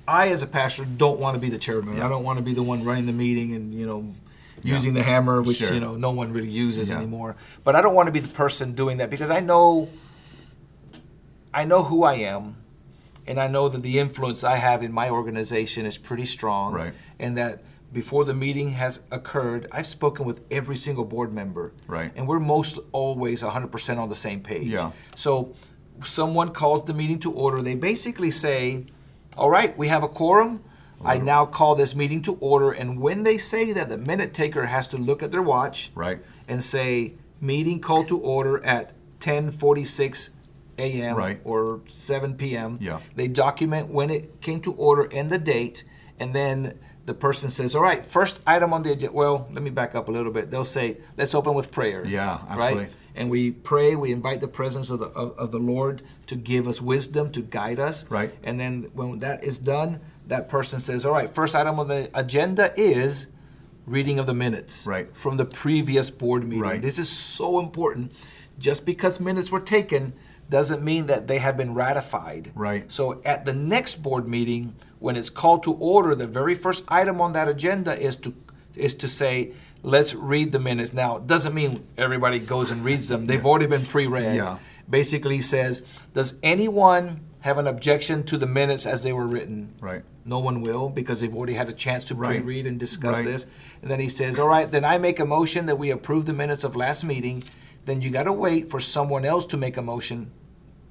I, 0.07 0.27
as 0.29 0.43
a 0.43 0.47
pastor, 0.47 0.83
don't 0.85 1.19
want 1.19 1.35
to 1.35 1.39
be 1.39 1.49
the 1.49 1.57
chairman. 1.57 2.01
I 2.01 2.09
don't 2.09 2.23
want 2.23 2.37
to 2.37 2.43
be 2.43 2.53
the 2.53 2.63
one 2.63 2.83
running 2.83 3.05
the 3.05 3.13
meeting 3.13 3.53
and 3.55 3.73
you 3.73 3.85
know 3.85 4.13
Yeah. 4.61 4.73
using 4.75 4.93
the 4.93 5.03
hammer, 5.03 5.41
which 5.41 5.57
Sure. 5.57 5.73
you 5.73 5.79
know 5.79 5.95
no 5.95 6.11
one 6.11 6.31
really 6.33 6.49
uses 6.49 6.89
Yeah. 6.89 6.97
anymore. 6.97 7.35
But 7.63 7.75
I 7.75 7.81
don't 7.81 7.95
want 7.95 8.07
to 8.07 8.11
be 8.11 8.19
the 8.19 8.27
person 8.43 8.73
doing 8.73 8.97
that 8.97 9.09
because 9.09 9.31
I 9.31 9.39
know 9.39 9.87
I 11.53 11.65
know 11.65 11.83
who 11.83 12.03
I 12.03 12.15
am, 12.15 12.55
and 13.27 13.39
I 13.39 13.47
know 13.47 13.69
that 13.69 13.83
the 13.83 13.99
influence 13.99 14.43
I 14.43 14.57
have 14.57 14.81
in 14.83 14.91
my 14.91 15.09
organization 15.09 15.85
is 15.85 15.97
pretty 15.99 16.25
strong, 16.25 16.73
Right. 16.73 16.93
and 17.19 17.37
that 17.37 17.63
before 17.93 18.25
the 18.25 18.33
meeting 18.33 18.69
has 18.69 19.01
occurred, 19.11 19.67
I've 19.71 19.85
spoken 19.85 20.25
with 20.25 20.39
every 20.49 20.75
single 20.75 21.05
board 21.05 21.31
member, 21.31 21.71
Right. 21.87 22.11
and 22.15 22.27
we're 22.27 22.39
most 22.39 22.79
always 22.91 23.43
100% 23.43 23.99
on 23.99 24.09
the 24.09 24.15
same 24.15 24.39
page. 24.41 24.67
Yeah. 24.67 24.91
So 25.15 25.53
someone 26.03 26.49
calls 26.51 26.85
the 26.85 26.93
meeting 26.93 27.19
to 27.19 27.31
order. 27.31 27.61
They 27.61 27.75
basically 27.75 28.31
say, 28.31 28.85
All 29.37 29.49
right, 29.49 29.77
we 29.77 29.87
have 29.87 30.03
a 30.03 30.07
quorum. 30.07 30.63
I 31.03 31.17
mm-hmm. 31.17 31.25
now 31.25 31.45
call 31.45 31.75
this 31.75 31.95
meeting 31.95 32.21
to 32.23 32.35
order. 32.35 32.71
And 32.71 32.99
when 32.99 33.23
they 33.23 33.37
say 33.37 33.73
that, 33.73 33.89
the 33.89 33.97
minute 33.97 34.33
taker 34.33 34.65
has 34.65 34.87
to 34.89 34.97
look 34.97 35.21
at 35.21 35.31
their 35.31 35.41
watch 35.41 35.91
Right. 35.95 36.19
and 36.47 36.63
say, 36.63 37.15
Meeting 37.41 37.81
called 37.81 38.07
to 38.07 38.17
order 38.19 38.63
at 38.63 38.93
1046 39.19 40.31
a.m. 40.77 41.15
Right. 41.15 41.39
or 41.43 41.81
7 41.87 42.35
p.m. 42.35 42.77
Yeah. 42.79 42.99
They 43.15 43.27
document 43.27 43.89
when 43.89 44.09
it 44.09 44.41
came 44.41 44.61
to 44.61 44.73
order 44.73 45.09
and 45.11 45.29
the 45.29 45.37
date. 45.37 45.83
And 46.19 46.33
then 46.33 46.79
the 47.05 47.13
person 47.13 47.49
says, 47.49 47.75
All 47.75 47.83
right, 47.83 48.05
first 48.05 48.41
item 48.47 48.73
on 48.73 48.83
the 48.83 48.91
agenda. 48.91 49.13
Well, 49.13 49.47
let 49.51 49.61
me 49.61 49.69
back 49.69 49.93
up 49.93 50.07
a 50.07 50.11
little 50.11 50.31
bit. 50.31 50.51
They'll 50.51 50.65
say, 50.65 50.97
Let's 51.17 51.35
open 51.35 51.53
with 51.53 51.71
prayer. 51.71 52.05
Yeah, 52.05 52.39
Right? 52.55 52.89
And 53.15 53.29
we 53.29 53.51
pray 53.51 53.95
we 53.95 54.11
invite 54.11 54.39
the 54.41 54.47
presence 54.47 54.89
of 54.89 54.99
the, 54.99 55.05
of, 55.07 55.37
of 55.37 55.51
the 55.51 55.59
lord 55.59 56.01
to 56.27 56.35
give 56.35 56.67
us 56.67 56.81
wisdom 56.81 57.31
to 57.31 57.41
guide 57.41 57.79
us 57.79 58.09
Right. 58.09 58.33
and 58.43 58.59
then 58.59 58.89
when 58.93 59.19
that 59.19 59.43
is 59.43 59.57
done 59.59 59.99
that 60.27 60.49
person 60.49 60.79
says 60.79 61.05
all 61.05 61.13
right 61.13 61.29
first 61.29 61.55
item 61.55 61.79
on 61.79 61.87
the 61.87 62.09
agenda 62.13 62.73
is 62.79 63.27
reading 63.85 64.19
of 64.19 64.25
the 64.25 64.33
minutes 64.33 64.87
Right. 64.87 65.13
from 65.15 65.37
the 65.37 65.45
previous 65.45 66.09
board 66.09 66.43
meeting 66.43 66.61
Right. 66.61 66.81
this 66.81 66.97
is 66.99 67.09
so 67.09 67.59
important 67.59 68.11
just 68.59 68.85
because 68.85 69.19
minutes 69.19 69.51
were 69.51 69.59
taken 69.59 70.13
doesn't 70.49 70.83
mean 70.83 71.07
that 71.07 71.27
they 71.27 71.39
have 71.39 71.57
been 71.57 71.73
ratified 71.73 72.51
Right. 72.55 72.91
so 72.91 73.21
at 73.25 73.45
the 73.45 73.53
next 73.53 73.97
board 74.03 74.27
meeting 74.27 74.75
when 74.99 75.15
it's 75.17 75.29
called 75.29 75.63
to 75.63 75.73
order 75.73 76.15
the 76.15 76.27
very 76.27 76.55
first 76.55 76.85
item 76.87 77.19
on 77.19 77.33
that 77.33 77.47
agenda 77.49 77.99
is 77.99 78.15
to 78.17 78.33
is 78.75 78.93
to 78.95 79.07
say 79.07 79.51
let's 79.83 80.15
read 80.15 80.51
the 80.51 80.59
minutes 80.59 80.93
now 80.93 81.17
it 81.17 81.27
doesn't 81.27 81.53
mean 81.53 81.85
everybody 81.97 82.39
goes 82.39 82.71
and 82.71 82.83
reads 82.83 83.09
them 83.09 83.25
they've 83.25 83.45
already 83.45 83.65
been 83.67 83.85
pre-read 83.85 84.35
Yeah. 84.35 84.57
basically 84.89 85.41
says 85.41 85.83
does 86.13 86.35
anyone 86.41 87.19
have 87.41 87.57
an 87.57 87.67
objection 87.67 88.23
to 88.23 88.37
the 88.37 88.45
minutes 88.47 88.85
as 88.85 89.03
they 89.03 89.11
were 89.11 89.27
written 89.27 89.73
Right. 89.81 90.03
no 90.23 90.39
one 90.39 90.61
will 90.61 90.87
because 90.89 91.19
they've 91.19 91.35
already 91.35 91.55
had 91.55 91.67
a 91.67 91.73
chance 91.73 92.05
to 92.05 92.15
Right. 92.15 92.39
pre-read 92.41 92.65
and 92.65 92.79
discuss 92.79 93.17
Right. 93.17 93.25
this 93.25 93.45
and 93.81 93.91
then 93.91 93.99
he 93.99 94.07
says 94.07 94.39
all 94.39 94.47
right 94.47 94.71
then 94.71 94.85
i 94.85 94.97
make 94.97 95.19
a 95.19 95.25
motion 95.25 95.65
that 95.65 95.77
we 95.77 95.91
approve 95.91 96.25
the 96.25 96.33
minutes 96.33 96.63
of 96.63 96.75
last 96.77 97.03
meeting 97.03 97.43
then 97.85 98.01
you 98.01 98.09
got 98.09 98.23
to 98.23 98.31
wait 98.33 98.69
for 98.69 98.79
someone 98.79 99.25
else 99.25 99.45
to 99.47 99.57
make 99.57 99.75
a 99.75 99.81
motion 99.81 100.31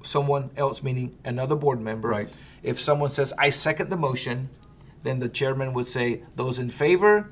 someone 0.03 0.51
else 0.55 0.83
meaning 0.83 1.15
another 1.25 1.55
board 1.55 1.81
member 1.81 2.09
Right. 2.09 2.29
if 2.61 2.79
someone 2.79 3.09
says 3.09 3.33
i 3.39 3.49
second 3.49 3.89
the 3.89 3.97
motion 3.97 4.49
then 5.01 5.19
the 5.19 5.29
chairman 5.29 5.73
would 5.73 5.87
say 5.87 6.21
those 6.35 6.59
in 6.59 6.69
favor 6.69 7.29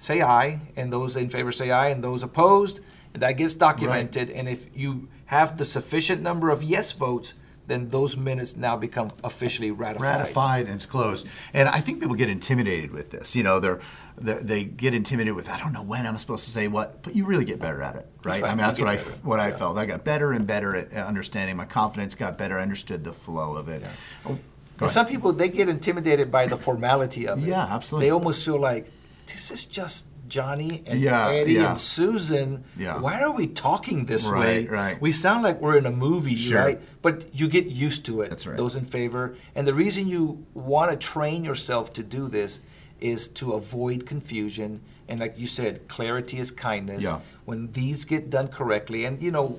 say 0.00 0.22
aye 0.22 0.58
and 0.76 0.90
those 0.90 1.16
in 1.16 1.28
favor 1.28 1.52
say 1.52 1.70
aye 1.70 1.88
and 1.90 2.02
those 2.02 2.22
opposed 2.22 2.80
and 3.12 3.22
that 3.22 3.32
gets 3.32 3.54
documented 3.54 4.30
and 4.30 4.48
if 4.48 4.66
you 4.74 5.08
have 5.26 5.58
the 5.58 5.64
sufficient 5.64 6.22
number 6.22 6.48
of 6.48 6.62
yes 6.62 6.92
votes 6.92 7.34
then 7.66 7.88
those 7.90 8.16
minutes 8.16 8.56
now 8.56 8.76
become 8.76 9.10
officially 9.22 9.70
ratified 9.70 10.18
ratified 10.18 10.66
and 10.66 10.74
it's 10.74 10.86
closed. 10.86 11.28
And 11.54 11.68
I 11.68 11.78
think 11.78 12.00
people 12.00 12.16
get 12.16 12.28
intimidated 12.28 12.90
with 12.90 13.10
this. 13.10 13.36
You 13.36 13.44
know, 13.44 13.60
they're, 13.60 13.78
they're 14.16 14.40
they 14.40 14.64
get 14.64 14.92
intimidated 14.92 15.36
with 15.36 15.48
I 15.48 15.56
don't 15.56 15.72
know 15.72 15.82
when 15.82 16.04
I'm 16.04 16.18
supposed 16.18 16.46
to 16.46 16.50
say 16.50 16.66
what, 16.66 17.04
but 17.04 17.14
you 17.14 17.26
really 17.26 17.44
get 17.44 17.60
better 17.60 17.80
at 17.80 17.94
it, 17.94 18.08
right? 18.24 18.42
right. 18.42 18.44
I 18.44 18.48
mean, 18.48 18.58
You 18.58 18.64
that's 18.64 18.80
what 18.80 18.88
I 18.88 18.96
better. 18.96 19.10
what 19.22 19.38
I 19.38 19.52
felt. 19.52 19.78
I 19.78 19.86
got 19.86 20.02
better 20.02 20.32
and 20.32 20.48
better 20.48 20.74
at 20.74 20.92
understanding. 20.92 21.56
My 21.56 21.64
confidence 21.64 22.16
got 22.16 22.36
better. 22.36 22.58
I 22.58 22.62
understood 22.62 23.04
the 23.04 23.12
flow 23.12 23.54
of 23.54 23.68
it. 23.68 23.84
Oh, 24.26 24.36
And 24.80 24.90
some 24.90 25.06
people 25.06 25.32
they 25.32 25.48
get 25.48 25.68
intimidated 25.68 26.28
by 26.28 26.46
the 26.48 26.56
formality 26.56 27.28
of 27.28 27.38
it. 27.38 27.46
Yeah, 27.46 27.66
absolutely. 27.70 28.08
They 28.08 28.10
almost 28.10 28.44
feel 28.44 28.58
like 28.58 28.90
this 29.32 29.50
is 29.50 29.64
just 29.64 30.06
Johnny 30.28 30.82
and 30.86 31.00
Yeah, 31.00 31.28
Eddie 31.30 31.54
yeah. 31.54 31.70
and 31.70 31.80
Susan. 31.80 32.64
Yeah. 32.76 32.98
Why 32.98 33.20
are 33.20 33.34
we 33.34 33.46
talking 33.48 34.06
this 34.06 34.26
Right, 34.28 34.40
way? 34.40 34.66
right. 34.66 35.00
We 35.00 35.10
sound 35.12 35.42
like 35.42 35.60
we're 35.60 35.76
in 35.76 35.86
a 35.86 35.90
movie, 35.90 36.36
Sure. 36.36 36.58
right? 36.64 36.80
But 37.02 37.26
you 37.32 37.48
get 37.48 37.66
used 37.66 38.06
to 38.06 38.20
it. 38.22 38.30
That's 38.30 38.46
right. 38.46 38.56
Those 38.56 38.76
in 38.76 38.84
favor. 38.84 39.34
And 39.56 39.66
the 39.66 39.74
reason 39.74 40.06
you 40.06 40.44
want 40.54 40.90
to 40.92 40.96
train 40.96 41.44
yourself 41.44 41.92
to 41.94 42.02
do 42.02 42.28
this 42.28 42.60
is 43.00 43.26
to 43.28 43.52
avoid 43.52 44.06
confusion. 44.06 44.80
And 45.08 45.18
like 45.18 45.34
you 45.36 45.48
said, 45.48 45.88
clarity 45.88 46.38
is 46.38 46.50
kindness. 46.52 47.02
Yeah. 47.02 47.20
When 47.44 47.72
these 47.72 48.04
get 48.04 48.30
done 48.30 48.48
correctly, 48.48 49.04
and 49.06 49.20
you 49.20 49.32
know, 49.32 49.56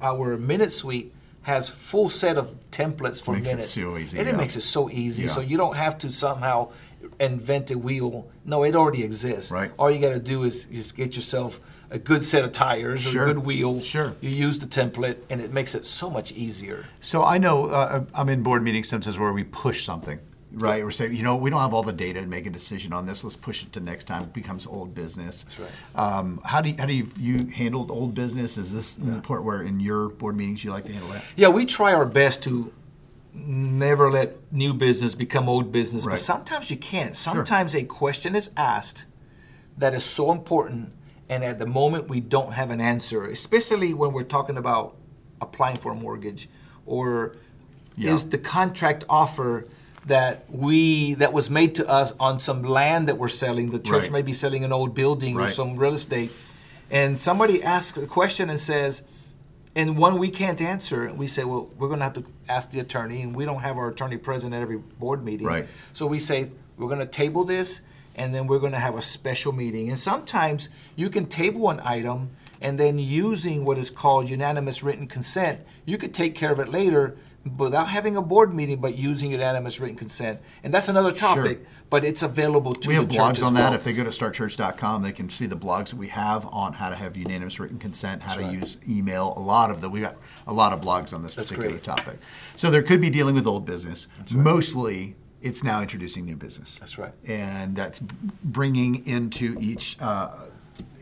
uh, 0.00 0.04
our 0.04 0.36
minute 0.36 0.72
suite 0.72 1.12
has 1.42 1.68
full 1.68 2.08
set 2.08 2.36
of 2.38 2.56
templates 2.70 3.22
for 3.22 3.34
Makes 3.34 3.48
it 3.48 3.52
minutes, 3.52 3.68
so 3.70 3.96
easy, 3.98 4.18
and 4.18 4.28
it 4.28 4.32
yeah. 4.32 4.36
makes 4.36 4.56
it 4.56 4.62
so 4.62 4.88
easy. 4.90 5.24
Yeah. 5.24 5.28
So 5.30 5.40
you 5.40 5.56
don't 5.56 5.76
have 5.76 5.98
to 5.98 6.10
somehow 6.10 6.70
invent 7.20 7.70
a 7.70 7.78
wheel. 7.78 8.28
No, 8.44 8.62
it 8.64 8.74
already 8.74 9.02
exists. 9.04 9.50
Right. 9.50 9.70
All 9.78 9.90
you 9.90 9.98
got 10.00 10.12
to 10.14 10.20
do 10.20 10.44
is 10.44 10.66
just 10.66 10.96
get 10.96 11.14
yourself 11.16 11.60
a 11.90 11.98
good 11.98 12.24
set 12.24 12.44
of 12.44 12.52
tires 12.52 13.02
Sure. 13.02 13.22
or 13.26 13.30
a 13.30 13.34
good 13.34 13.44
wheel. 13.44 13.80
Sure. 13.80 14.14
You 14.20 14.30
use 14.30 14.58
the 14.58 14.66
template, 14.66 15.18
and 15.30 15.40
it 15.40 15.52
makes 15.52 15.74
it 15.74 15.84
so 15.84 16.08
much 16.10 16.32
easier. 16.32 16.86
So 17.00 17.22
I 17.24 17.38
know 17.38 17.66
uh, 17.66 18.04
I'm 18.14 18.28
in 18.28 18.42
board 18.42 18.62
meetings 18.62 18.88
sometimes 18.88 19.18
where 19.18 19.32
we 19.32 19.44
push 19.44 19.84
something, 19.84 20.18
right? 20.54 20.82
We're 20.82 20.90
saying, 20.90 21.14
you 21.14 21.22
know, 21.22 21.36
we 21.36 21.50
don't 21.50 21.60
have 21.60 21.74
all 21.74 21.82
the 21.82 21.92
data 21.92 22.20
to 22.22 22.26
make 22.26 22.46
a 22.46 22.50
decision 22.50 22.94
on 22.94 23.04
this. 23.06 23.22
Let's 23.24 23.36
push 23.36 23.62
it 23.62 23.72
to 23.74 23.80
next 23.80 24.04
time. 24.04 24.22
It 24.22 24.32
becomes 24.32 24.66
old 24.66 24.94
business. 24.94 25.42
That's 25.42 25.58
right. 25.60 25.70
Um, 25.94 26.40
how 26.44 26.62
do 26.62 26.70
you, 26.70 26.76
how 26.78 26.86
do 26.86 26.94
you, 26.94 27.08
you 27.20 27.46
handled 27.48 27.90
old 27.90 28.14
business? 28.14 28.56
Is 28.56 28.72
this 28.72 28.94
the 28.94 29.20
part 29.20 29.44
where 29.44 29.62
in 29.62 29.78
your 29.78 30.08
board 30.08 30.34
meetings 30.36 30.64
you 30.64 30.70
like 30.70 30.84
to 30.86 30.92
handle 30.92 31.10
that? 31.10 31.22
Yeah, 31.36 31.48
we 31.48 31.66
try 31.66 31.92
our 31.92 32.06
best 32.06 32.42
to 32.44 32.72
never 33.34 34.10
let 34.10 34.52
new 34.52 34.74
business 34.74 35.14
become 35.14 35.48
old 35.48 35.72
business, 35.72 36.04
Right. 36.06 36.12
but 36.12 36.18
sometimes 36.18 36.70
you 36.70 36.76
can't. 36.76 37.14
Sometimes 37.16 37.74
a 37.74 37.82
question 37.84 38.34
is 38.36 38.50
asked 38.56 39.06
that 39.78 39.94
is 39.94 40.04
so 40.04 40.30
important, 40.30 40.92
and 41.28 41.42
at 41.42 41.58
the 41.58 41.66
moment 41.66 42.08
we 42.08 42.20
don't 42.20 42.52
have 42.52 42.70
an 42.70 42.80
answer, 42.80 43.24
especially 43.24 43.94
when 43.94 44.12
we're 44.12 44.22
talking 44.22 44.56
about 44.56 44.96
applying 45.40 45.76
for 45.76 45.92
a 45.92 45.94
mortgage 45.94 46.48
or 46.86 47.36
Yeah. 47.96 48.12
is 48.12 48.30
the 48.30 48.38
contract 48.38 49.04
offer 49.08 49.66
that 50.06 50.44
we 50.48 51.14
that 51.14 51.32
was 51.32 51.48
made 51.48 51.74
to 51.76 51.88
us 51.88 52.12
on 52.18 52.38
some 52.38 52.62
land 52.62 53.08
that 53.08 53.18
we're 53.18 53.28
selling 53.28 53.70
the 53.70 53.78
church 53.78 54.04
Right. 54.04 54.12
may 54.12 54.22
be 54.22 54.32
selling 54.32 54.64
an 54.64 54.72
old 54.72 54.94
building 54.94 55.38
or 55.38 55.46
some 55.48 55.76
real 55.76 55.92
estate 55.94 56.32
and 56.90 57.18
somebody 57.18 57.62
asks 57.62 57.98
a 57.98 58.06
question 58.06 58.50
and 58.50 58.58
says 58.58 59.02
and 59.74 59.96
one 59.96 60.18
we 60.18 60.28
can't 60.28 60.60
answer, 60.60 61.12
we 61.12 61.26
say, 61.26 61.44
well, 61.44 61.70
we're 61.78 61.88
going 61.88 62.00
to 62.00 62.04
have 62.04 62.14
to 62.14 62.24
ask 62.48 62.70
the 62.70 62.80
attorney, 62.80 63.22
and 63.22 63.34
we 63.34 63.44
don't 63.44 63.60
have 63.60 63.78
our 63.78 63.88
attorney 63.88 64.18
present 64.18 64.52
at 64.52 64.60
every 64.60 64.76
board 64.76 65.24
meeting. 65.24 65.46
Right. 65.46 65.66
So 65.92 66.06
we 66.06 66.18
say, 66.18 66.50
we're 66.76 66.88
going 66.88 67.00
to 67.00 67.06
table 67.06 67.44
this, 67.44 67.80
and 68.16 68.34
then 68.34 68.46
we're 68.46 68.58
going 68.58 68.72
to 68.72 68.78
have 68.78 68.96
a 68.96 69.00
special 69.00 69.52
meeting. 69.52 69.88
And 69.88 69.98
sometimes 69.98 70.68
you 70.96 71.08
can 71.08 71.26
table 71.26 71.70
an 71.70 71.80
item, 71.84 72.30
and 72.60 72.78
then 72.78 72.98
using 72.98 73.64
what 73.64 73.78
is 73.78 73.90
called 73.90 74.28
unanimous 74.28 74.82
written 74.82 75.06
consent, 75.06 75.60
you 75.86 75.96
could 75.96 76.12
take 76.12 76.34
care 76.34 76.52
of 76.52 76.60
it 76.60 76.68
later 76.68 77.16
without 77.56 77.88
having 77.88 78.16
a 78.16 78.22
board 78.22 78.54
meeting, 78.54 78.80
but 78.80 78.96
using 78.96 79.32
unanimous 79.32 79.80
written 79.80 79.96
consent. 79.96 80.40
And 80.62 80.72
that's 80.72 80.88
another 80.88 81.10
topic, 81.10 81.58
sure. 81.58 81.66
but 81.90 82.04
it's 82.04 82.22
available 82.22 82.72
to 82.74 82.88
we 82.88 82.94
have 82.94 83.08
the 83.08 83.14
church 83.14 83.22
blogs 83.22 83.30
as 83.32 83.42
on 83.42 83.54
well. 83.54 83.70
that. 83.70 83.76
If 83.76 83.84
they 83.84 83.92
go 83.92 84.04
to 84.04 84.10
startchurch.com, 84.10 85.02
they 85.02 85.12
can 85.12 85.28
see 85.28 85.46
the 85.46 85.56
blogs 85.56 85.90
that 85.90 85.96
we 85.96 86.08
have 86.08 86.46
on 86.46 86.74
how 86.74 86.88
to 86.88 86.96
have 86.96 87.16
unanimous 87.16 87.58
written 87.58 87.78
consent, 87.78 88.22
how 88.22 88.34
to 88.34 88.42
right. 88.42 88.52
use 88.52 88.78
email. 88.88 89.34
A 89.36 89.40
lot 89.40 89.70
of 89.70 89.80
the 89.80 89.90
we 89.90 90.00
got 90.00 90.16
a 90.46 90.52
lot 90.52 90.72
of 90.72 90.80
blogs 90.80 91.12
on 91.12 91.22
this 91.22 91.34
That's 91.34 91.50
particular 91.50 91.78
great. 91.78 91.84
topic. 91.84 92.18
So 92.56 92.70
there 92.70 92.82
could 92.82 93.00
be 93.00 93.10
dealing 93.10 93.34
with 93.34 93.46
old 93.46 93.66
business. 93.66 94.08
Right. 94.18 94.34
Mostly, 94.34 95.16
it's 95.40 95.64
now 95.64 95.82
introducing 95.82 96.24
new 96.24 96.36
business. 96.36 96.76
That's 96.76 96.98
right. 96.98 97.12
and 97.26 97.74
that's 97.74 97.98
bringing 97.98 99.04
into 99.06 99.56
each 99.60 100.00
uh, 100.00 100.30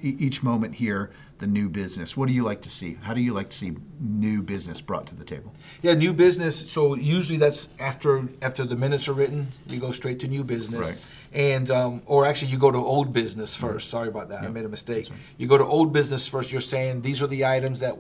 each 0.03 0.43
moment 0.43 0.77
here 0.77 1.11
the 1.41 1.47
new 1.47 1.69
business. 1.69 2.17
What 2.17 2.29
do 2.29 2.35
you 2.35 2.45
like 2.45 2.61
to 2.63 2.71
see? 2.71 2.99
How 3.03 3.15
do 3.15 3.21
you 3.21 3.33
like 3.33 3.49
to 3.51 3.57
see 3.57 3.73
new 3.99 4.43
business 4.43 4.81
brought 4.81 5.07
to 5.07 5.15
the 5.15 5.25
table? 5.25 5.53
Yeah, 5.83 5.95
new 5.95 6.13
business. 6.13 6.71
So 6.71 6.95
usually 6.95 7.39
that's 7.39 7.71
after 7.79 8.29
after 8.43 8.65
the 8.65 8.77
minutes 8.77 9.09
are 9.09 9.15
written, 9.15 9.49
you 9.67 9.81
go 9.81 9.91
straight 9.91 10.21
to 10.21 10.29
new 10.29 10.45
business, 10.45 10.91
Right. 10.91 10.99
and 11.33 11.71
um, 11.71 12.03
or 12.07 12.27
actually 12.27 12.53
you 12.53 12.59
go 12.59 12.71
to 12.71 12.79
old 12.79 13.13
business 13.13 13.57
first. 13.57 13.89
Sorry 13.91 14.09
about 14.09 14.29
that, 14.29 14.45
I 14.45 14.49
made 14.49 14.67
a 14.67 14.69
mistake. 14.69 15.09
You 15.39 15.47
go 15.49 15.59
to 15.59 15.65
old 15.65 15.93
business 15.93 16.29
first. 16.29 16.53
You're 16.53 16.61
saying 16.61 17.01
these 17.03 17.23
are 17.23 17.27
the 17.27 17.47
items 17.47 17.81
that 17.81 17.97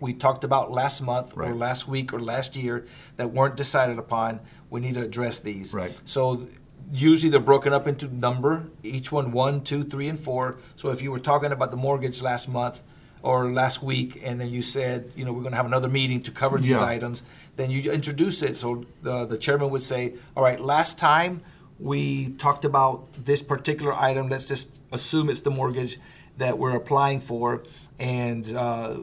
we 0.00 0.12
talked 0.14 0.44
about 0.44 0.72
last 0.72 1.00
month 1.00 1.36
or 1.36 1.54
last 1.54 1.86
week 1.86 2.12
or 2.12 2.18
last 2.20 2.56
year 2.56 2.86
that 3.16 3.30
weren't 3.32 3.56
decided 3.56 3.98
upon. 3.98 4.40
We 4.68 4.80
need 4.80 4.94
to 4.94 5.02
address 5.02 5.38
these. 5.40 5.74
Right. 5.74 5.92
So 6.04 6.48
usually 6.92 7.30
they're 7.30 7.40
broken 7.40 7.72
up 7.72 7.86
into 7.86 8.08
number, 8.14 8.66
each 8.82 9.12
one 9.12 9.32
one, 9.32 9.62
two, 9.62 9.84
three, 9.84 10.08
and 10.08 10.18
four. 10.18 10.56
So 10.76 10.90
if 10.90 11.02
you 11.02 11.10
were 11.10 11.18
talking 11.20 11.52
about 11.52 11.70
the 11.70 11.76
mortgage 11.76 12.22
last 12.22 12.48
month 12.48 12.82
or 13.22 13.52
last 13.52 13.82
week, 13.82 14.20
and 14.24 14.40
then 14.40 14.48
you 14.48 14.62
said, 14.62 15.12
you 15.14 15.24
know, 15.24 15.32
we're 15.32 15.42
going 15.42 15.52
to 15.52 15.56
have 15.56 15.66
another 15.66 15.88
meeting 15.88 16.22
to 16.22 16.30
cover 16.30 16.58
these 16.58 16.80
Yeah. 16.80 16.84
items, 16.86 17.22
then 17.56 17.70
you 17.70 17.92
introduce 17.92 18.42
it. 18.42 18.56
So 18.56 18.84
the, 19.02 19.26
the 19.26 19.36
chairman 19.36 19.70
would 19.70 19.82
say, 19.82 20.14
all 20.36 20.42
right, 20.42 20.60
last 20.60 20.98
time 20.98 21.42
we 21.78 22.30
talked 22.30 22.64
about 22.64 23.12
this 23.24 23.42
particular 23.42 23.92
item. 23.92 24.28
Let's 24.28 24.48
just 24.48 24.68
assume 24.92 25.28
it's 25.30 25.40
the 25.40 25.50
mortgage 25.50 25.98
that 26.38 26.58
we're 26.58 26.76
applying 26.76 27.20
for, 27.20 27.64
and 27.98 28.54
uh, 28.54 28.96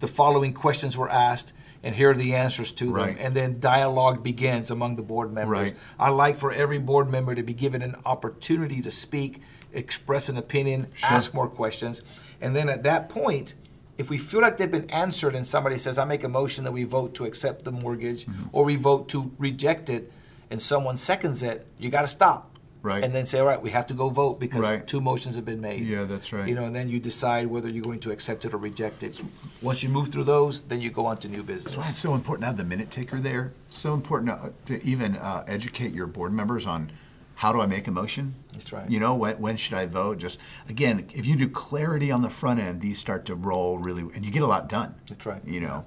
the 0.00 0.06
following 0.06 0.54
questions 0.54 0.96
were 0.96 1.10
asked. 1.10 1.52
And 1.84 1.94
here 1.94 2.10
are 2.10 2.14
the 2.14 2.34
answers 2.34 2.70
to 2.72 2.84
them. 2.86 2.94
Right. 2.94 3.16
And 3.18 3.34
then 3.34 3.58
dialogue 3.58 4.22
begins 4.22 4.70
among 4.70 4.96
the 4.96 5.02
board 5.02 5.32
members. 5.32 5.70
Right. 5.70 5.74
I 5.98 6.10
like 6.10 6.36
for 6.36 6.52
every 6.52 6.78
board 6.78 7.10
member 7.10 7.34
to 7.34 7.42
be 7.42 7.54
given 7.54 7.82
an 7.82 7.96
opportunity 8.06 8.80
to 8.82 8.90
speak, 8.90 9.40
express 9.72 10.28
an 10.28 10.36
opinion, 10.36 10.86
Sure. 10.94 11.10
ask 11.10 11.34
more 11.34 11.48
questions. 11.48 12.02
And 12.40 12.54
then 12.54 12.68
at 12.68 12.84
that 12.84 13.08
point, 13.08 13.54
if 13.98 14.10
we 14.10 14.18
feel 14.18 14.40
like 14.40 14.56
they've 14.58 14.70
been 14.70 14.90
answered 14.90 15.34
and 15.34 15.44
somebody 15.46 15.76
says, 15.76 15.98
I 15.98 16.04
make 16.04 16.22
a 16.24 16.28
motion 16.28 16.64
that 16.64 16.72
we 16.72 16.84
vote 16.84 17.14
to 17.16 17.24
accept 17.24 17.64
the 17.64 17.72
mortgage 17.72 18.26
Mm-hmm. 18.26 18.44
or 18.52 18.64
we 18.64 18.76
vote 18.76 19.08
to 19.10 19.32
reject 19.38 19.90
it, 19.90 20.12
and 20.50 20.60
someone 20.62 20.96
seconds 20.96 21.42
it, 21.42 21.66
you 21.78 21.90
got 21.90 22.02
to 22.02 22.06
stop. 22.06 22.51
Right. 22.82 23.04
And 23.04 23.14
then 23.14 23.24
say, 23.24 23.38
all 23.38 23.46
right, 23.46 23.62
we 23.62 23.70
have 23.70 23.86
to 23.88 23.94
go 23.94 24.08
vote 24.08 24.40
because 24.40 24.62
Right. 24.62 24.86
two 24.86 25.00
motions 25.00 25.36
have 25.36 25.44
been 25.44 25.60
made. 25.60 25.86
Yeah, 25.86 26.04
that's 26.04 26.32
right. 26.32 26.48
You 26.48 26.56
know, 26.56 26.64
and 26.64 26.74
then 26.74 26.88
you 26.88 26.98
decide 26.98 27.46
whether 27.46 27.68
you're 27.68 27.84
going 27.84 28.00
to 28.00 28.10
accept 28.10 28.44
it 28.44 28.52
or 28.52 28.56
reject 28.56 29.02
it. 29.04 29.20
Once 29.60 29.82
you 29.82 29.88
move 29.88 30.08
through 30.08 30.24
those, 30.24 30.62
then 30.62 30.80
you 30.80 30.90
go 30.90 31.06
on 31.06 31.18
to 31.18 31.28
new 31.28 31.42
business. 31.44 31.74
That's 31.74 31.76
why 31.76 31.88
it's 31.90 31.98
so 32.00 32.14
important 32.14 32.42
to 32.42 32.46
have 32.48 32.56
the 32.56 32.64
minute 32.64 32.90
taker 32.90 33.20
there. 33.20 33.52
It's 33.66 33.78
so 33.78 33.94
important 33.94 34.56
to, 34.66 34.78
to 34.78 34.84
even 34.84 35.16
uh, 35.16 35.44
educate 35.46 35.92
your 35.92 36.08
board 36.08 36.32
members 36.32 36.66
on 36.66 36.90
how 37.36 37.52
do 37.52 37.60
I 37.60 37.66
make 37.66 37.86
a 37.88 37.90
motion. 37.90 38.34
That's 38.52 38.72
right. 38.72 38.88
You 38.90 39.00
know, 39.00 39.14
when, 39.14 39.34
when 39.40 39.56
should 39.56 39.74
I 39.74 39.86
vote? 39.86 40.18
Just 40.18 40.38
again, 40.68 41.06
if 41.14 41.24
you 41.24 41.36
do 41.36 41.48
clarity 41.48 42.10
on 42.10 42.22
the 42.22 42.30
front 42.30 42.60
end, 42.60 42.80
these 42.80 42.98
start 42.98 43.24
to 43.26 43.34
roll 43.34 43.78
really, 43.78 44.02
and 44.14 44.24
you 44.24 44.30
get 44.30 44.42
a 44.42 44.46
lot 44.46 44.68
done. 44.68 44.94
That's 45.08 45.24
right. 45.26 45.42
You 45.44 45.60
know. 45.60 45.84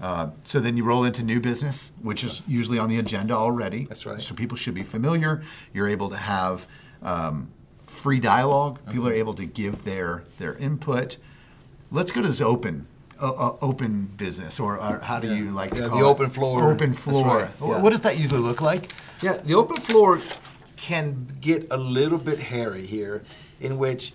Uh, 0.00 0.30
so 0.44 0.60
then 0.60 0.76
you 0.76 0.84
roll 0.84 1.04
into 1.04 1.22
new 1.22 1.40
business, 1.40 1.92
which 2.02 2.24
is 2.24 2.42
usually 2.46 2.78
on 2.78 2.88
the 2.88 2.98
agenda 2.98 3.34
already. 3.34 3.84
That's 3.84 4.04
right. 4.04 4.20
So 4.20 4.34
people 4.34 4.56
should 4.56 4.74
be 4.74 4.82
familiar. 4.82 5.42
You're 5.72 5.88
able 5.88 6.10
to 6.10 6.16
have 6.16 6.66
um, 7.02 7.50
free 7.86 8.20
dialog 8.20 8.78
People 8.90 9.08
are 9.08 9.14
able 9.14 9.34
to 9.34 9.46
give 9.46 9.84
their 9.84 10.24
their 10.38 10.54
input. 10.56 11.16
Let's 11.90 12.12
go 12.12 12.22
to 12.22 12.28
this 12.28 12.40
open. 12.40 12.86
Uh, 13.20 13.30
uh, 13.30 13.56
open 13.62 14.06
business, 14.16 14.58
or, 14.58 14.76
or 14.76 14.98
how 14.98 15.20
do 15.20 15.32
you 15.36 15.52
like 15.52 15.72
to 15.72 15.88
call 15.88 15.98
the 15.98 16.04
it? 16.04 16.08
open 16.08 16.28
floor. 16.28 16.72
Open 16.72 16.92
floor. 16.92 17.38
right, 17.38 17.50
yeah. 17.60 17.78
What 17.78 17.90
does 17.90 18.00
that 18.00 18.18
usually 18.18 18.40
look 18.40 18.60
like? 18.60 18.92
Yeah, 19.22 19.34
the 19.34 19.54
open 19.54 19.76
floor 19.76 20.20
can 20.76 21.28
get 21.40 21.68
a 21.70 21.76
little 21.76 22.18
bit 22.18 22.40
hairy 22.40 22.84
here, 22.84 23.22
in 23.60 23.78
which 23.78 24.14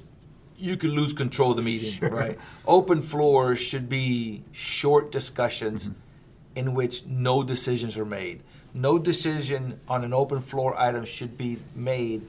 you 0.60 0.76
could 0.76 0.89
lose 0.89 1.13
control 1.13 1.52
of 1.52 1.56
the 1.56 1.62
meeting, 1.62 2.10
right? 2.10 2.38
Open 2.67 3.02
floor 3.02 3.56
should 3.56 3.88
be 3.88 4.43
short 4.52 5.12
discussions 5.12 5.89
mm-hmm. 5.89 6.00
in 6.56 6.74
which 6.74 7.06
no 7.06 7.43
decisions 7.43 7.98
are 7.98 8.06
made. 8.06 8.43
No 8.74 9.00
decision 9.00 9.80
on 9.88 10.04
an 10.04 10.13
open 10.13 10.41
floor 10.41 10.80
item 10.80 11.06
should 11.06 11.38
be 11.38 11.58
made 11.76 12.28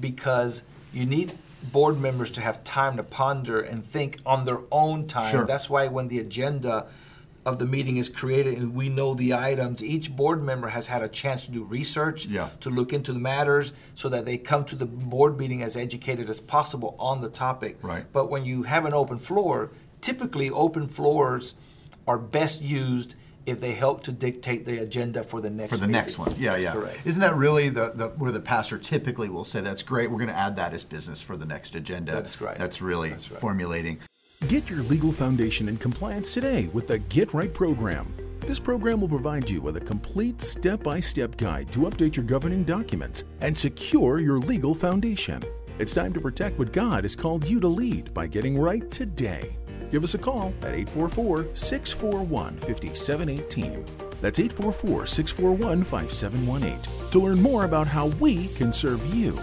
because 0.00 0.62
you 0.92 1.06
need 1.06 1.32
board 1.72 2.00
members 2.00 2.30
to 2.32 2.40
have 2.40 2.64
time 2.64 2.96
to 2.96 3.02
ponder 3.02 3.60
and 3.60 3.84
think 3.84 4.16
on 4.24 4.44
their 4.44 4.60
own 4.72 5.06
time. 5.06 5.30
Sure. 5.30 5.46
That's 5.46 5.68
why 5.68 5.88
when 5.88 6.08
the 6.08 6.18
agenda 6.18 6.86
of 7.50 7.58
the 7.58 7.66
meeting 7.66 7.96
is 7.98 8.08
created 8.08 8.56
and 8.56 8.74
we 8.74 8.88
know 8.88 9.12
the 9.14 9.34
items, 9.34 9.82
each 9.84 10.14
board 10.16 10.42
member 10.42 10.68
has 10.68 10.86
had 10.86 11.02
a 11.02 11.08
chance 11.08 11.44
to 11.46 11.50
do 11.52 11.62
research, 11.64 12.26
Yeah. 12.26 12.48
to 12.60 12.70
look 12.70 12.92
into 12.92 13.12
the 13.12 13.18
matters, 13.18 13.72
so 13.94 14.08
that 14.08 14.24
they 14.24 14.38
come 14.38 14.64
to 14.66 14.76
the 14.76 14.86
board 14.86 15.38
meeting 15.38 15.62
as 15.62 15.76
educated 15.76 16.30
as 16.30 16.40
possible 16.40 16.96
on 16.98 17.20
the 17.20 17.28
topic. 17.28 17.76
Right. 17.82 18.04
But 18.12 18.30
when 18.30 18.44
you 18.44 18.62
have 18.62 18.84
an 18.86 18.94
open 18.94 19.18
floor, 19.18 19.70
typically 20.00 20.48
open 20.50 20.88
floors 20.88 21.54
are 22.06 22.18
best 22.18 22.62
used 22.62 23.16
if 23.46 23.60
they 23.60 23.72
help 23.72 24.02
to 24.04 24.12
dictate 24.12 24.64
the 24.66 24.78
agenda 24.78 25.22
for 25.22 25.40
the 25.40 25.50
next 25.50 25.70
For 25.70 25.76
the 25.76 25.86
meeting. 25.88 25.92
next 25.92 26.18
one, 26.18 26.34
yeah, 26.38 26.52
That's 26.52 26.62
yeah. 26.64 26.72
correct. 26.72 27.00
Isn't 27.06 27.20
that 27.22 27.34
really 27.36 27.68
the, 27.70 27.92
the 27.94 28.08
where 28.10 28.30
the 28.30 28.40
pastor 28.40 28.78
typically 28.78 29.28
will 29.30 29.44
say, 29.44 29.60
"That's 29.62 29.82
great. 29.82 30.10
We're 30.10 30.18
going 30.18 30.28
to 30.28 30.36
add 30.38 30.56
that 30.56 30.72
as 30.74 30.84
business 30.84 31.22
for 31.22 31.36
the 31.38 31.46
next 31.46 31.74
agenda." 31.74 32.12
That's 32.12 32.40
right. 32.40 32.56
That's 32.58 32.80
really 32.82 33.08
That's 33.10 33.30
right. 33.30 33.40
formulating. 33.40 33.98
Get 34.48 34.68
your 34.68 34.82
legal 34.84 35.12
foundation 35.12 35.68
in 35.68 35.76
compliance 35.76 36.34
today 36.34 36.68
with 36.72 36.88
the 36.88 36.98
Get 36.98 37.32
Right 37.34 37.52
program. 37.52 38.12
This 38.40 38.58
program 38.58 39.00
will 39.00 39.08
provide 39.08 39.48
you 39.48 39.60
with 39.60 39.76
a 39.76 39.80
complete 39.80 40.40
step 40.40 40.82
by 40.82 40.98
step 40.98 41.36
guide 41.36 41.70
to 41.72 41.80
update 41.80 42.16
your 42.16 42.24
governing 42.24 42.64
documents 42.64 43.24
and 43.42 43.56
secure 43.56 44.18
your 44.18 44.38
legal 44.38 44.74
foundation. 44.74 45.40
It's 45.78 45.92
time 45.92 46.12
to 46.14 46.20
protect 46.20 46.58
what 46.58 46.72
God 46.72 47.04
has 47.04 47.14
called 47.14 47.46
you 47.46 47.60
to 47.60 47.68
lead 47.68 48.12
by 48.12 48.26
getting 48.26 48.58
right 48.58 48.90
today. 48.90 49.56
Give 49.90 50.02
us 50.02 50.14
a 50.14 50.18
call 50.18 50.52
at 50.62 50.74
844 50.74 51.54
641 51.54 52.56
5718. 52.58 53.84
That's 54.20 54.40
844 54.40 55.06
641 55.06 55.84
5718 55.84 57.10
to 57.12 57.18
learn 57.20 57.40
more 57.40 57.64
about 57.66 57.86
how 57.86 58.06
we 58.18 58.48
can 58.48 58.72
serve 58.72 59.14
you. 59.14 59.38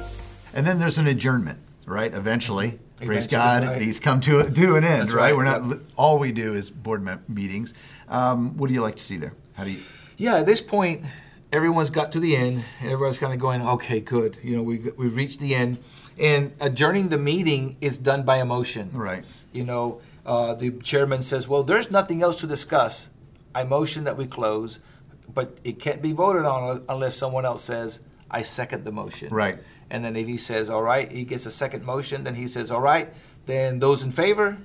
And 0.54 0.66
then 0.66 0.80
there's 0.80 0.98
an 0.98 1.08
adjournment. 1.08 1.60
right? 1.86 2.14
Eventually, 2.14 2.80
praise 3.06 3.28
God, 3.28 3.64
right. 3.64 3.80
these 3.80 4.00
come 4.00 4.20
to 4.22 4.40
a, 4.40 4.50
to 4.50 4.76
an 4.76 4.84
end, 4.84 5.12
right? 5.12 5.24
right, 5.24 5.36
We're 5.36 5.44
not 5.44 5.66
yep. 5.66 5.80
all 5.96 6.20
we 6.20 6.32
do 6.32 6.54
is 6.54 6.70
board 6.70 7.04
me- 7.04 7.16
meetings. 7.28 7.74
Um, 8.08 8.58
what 8.58 8.68
do 8.68 8.74
you 8.74 8.82
like 8.82 8.96
to 8.96 9.04
see 9.04 9.18
there? 9.18 9.34
How 9.56 9.64
do 9.64 9.72
you? 9.72 9.82
Yeah, 10.18 10.38
at 10.38 10.46
this 10.46 10.62
point, 10.62 11.06
everyone's 11.52 11.90
got 11.90 12.12
to 12.14 12.20
the 12.20 12.36
end. 12.36 12.64
Everyone's 12.82 13.20
kind 13.20 13.34
of 13.34 13.40
going, 13.40 13.62
okay, 13.62 14.00
good. 14.00 14.40
You 14.44 14.58
know, 14.58 14.64
we 14.64 14.78
we've 14.98 15.16
reached 15.16 15.40
the 15.40 15.56
end, 15.56 15.78
and 16.20 16.54
adjourning 16.60 17.10
the 17.10 17.18
meeting 17.18 17.78
is 17.82 17.98
done 17.98 18.24
by 18.24 18.38
a 18.38 18.46
motion. 18.46 18.90
Right. 18.94 19.24
You 19.52 19.64
know, 19.64 20.02
uh, 20.26 20.54
the 20.54 20.72
chairman 20.72 21.22
says, 21.22 21.48
well, 21.48 21.64
there's 21.64 21.90
nothing 21.90 22.22
else 22.22 22.40
to 22.42 22.48
discuss. 22.48 23.10
I 23.56 23.64
motion 23.64 24.04
that 24.04 24.18
we 24.18 24.26
close, 24.28 24.80
but 25.34 25.58
it 25.64 25.80
can't 25.80 26.02
be 26.02 26.12
voted 26.12 26.46
on 26.46 26.84
unless 26.90 27.16
someone 27.16 27.46
else 27.46 27.64
says, 27.64 28.02
I 28.30 28.42
second 28.42 28.84
the 28.84 28.92
motion. 28.92 29.34
Right. 29.34 29.58
And 29.90 30.04
then 30.04 30.16
if 30.16 30.28
he 30.28 30.38
says, 30.38 30.70
all 30.70 30.82
right, 30.84 31.12
he 31.12 31.24
gets 31.24 31.46
a 31.46 31.52
second 31.52 31.84
motion, 31.86 32.24
then 32.24 32.36
he 32.36 32.48
says, 32.48 32.72
all 32.72 32.82
right, 32.82 33.14
then 33.46 33.80
those 33.80 34.04
in 34.04 34.12
favor, 34.12 34.58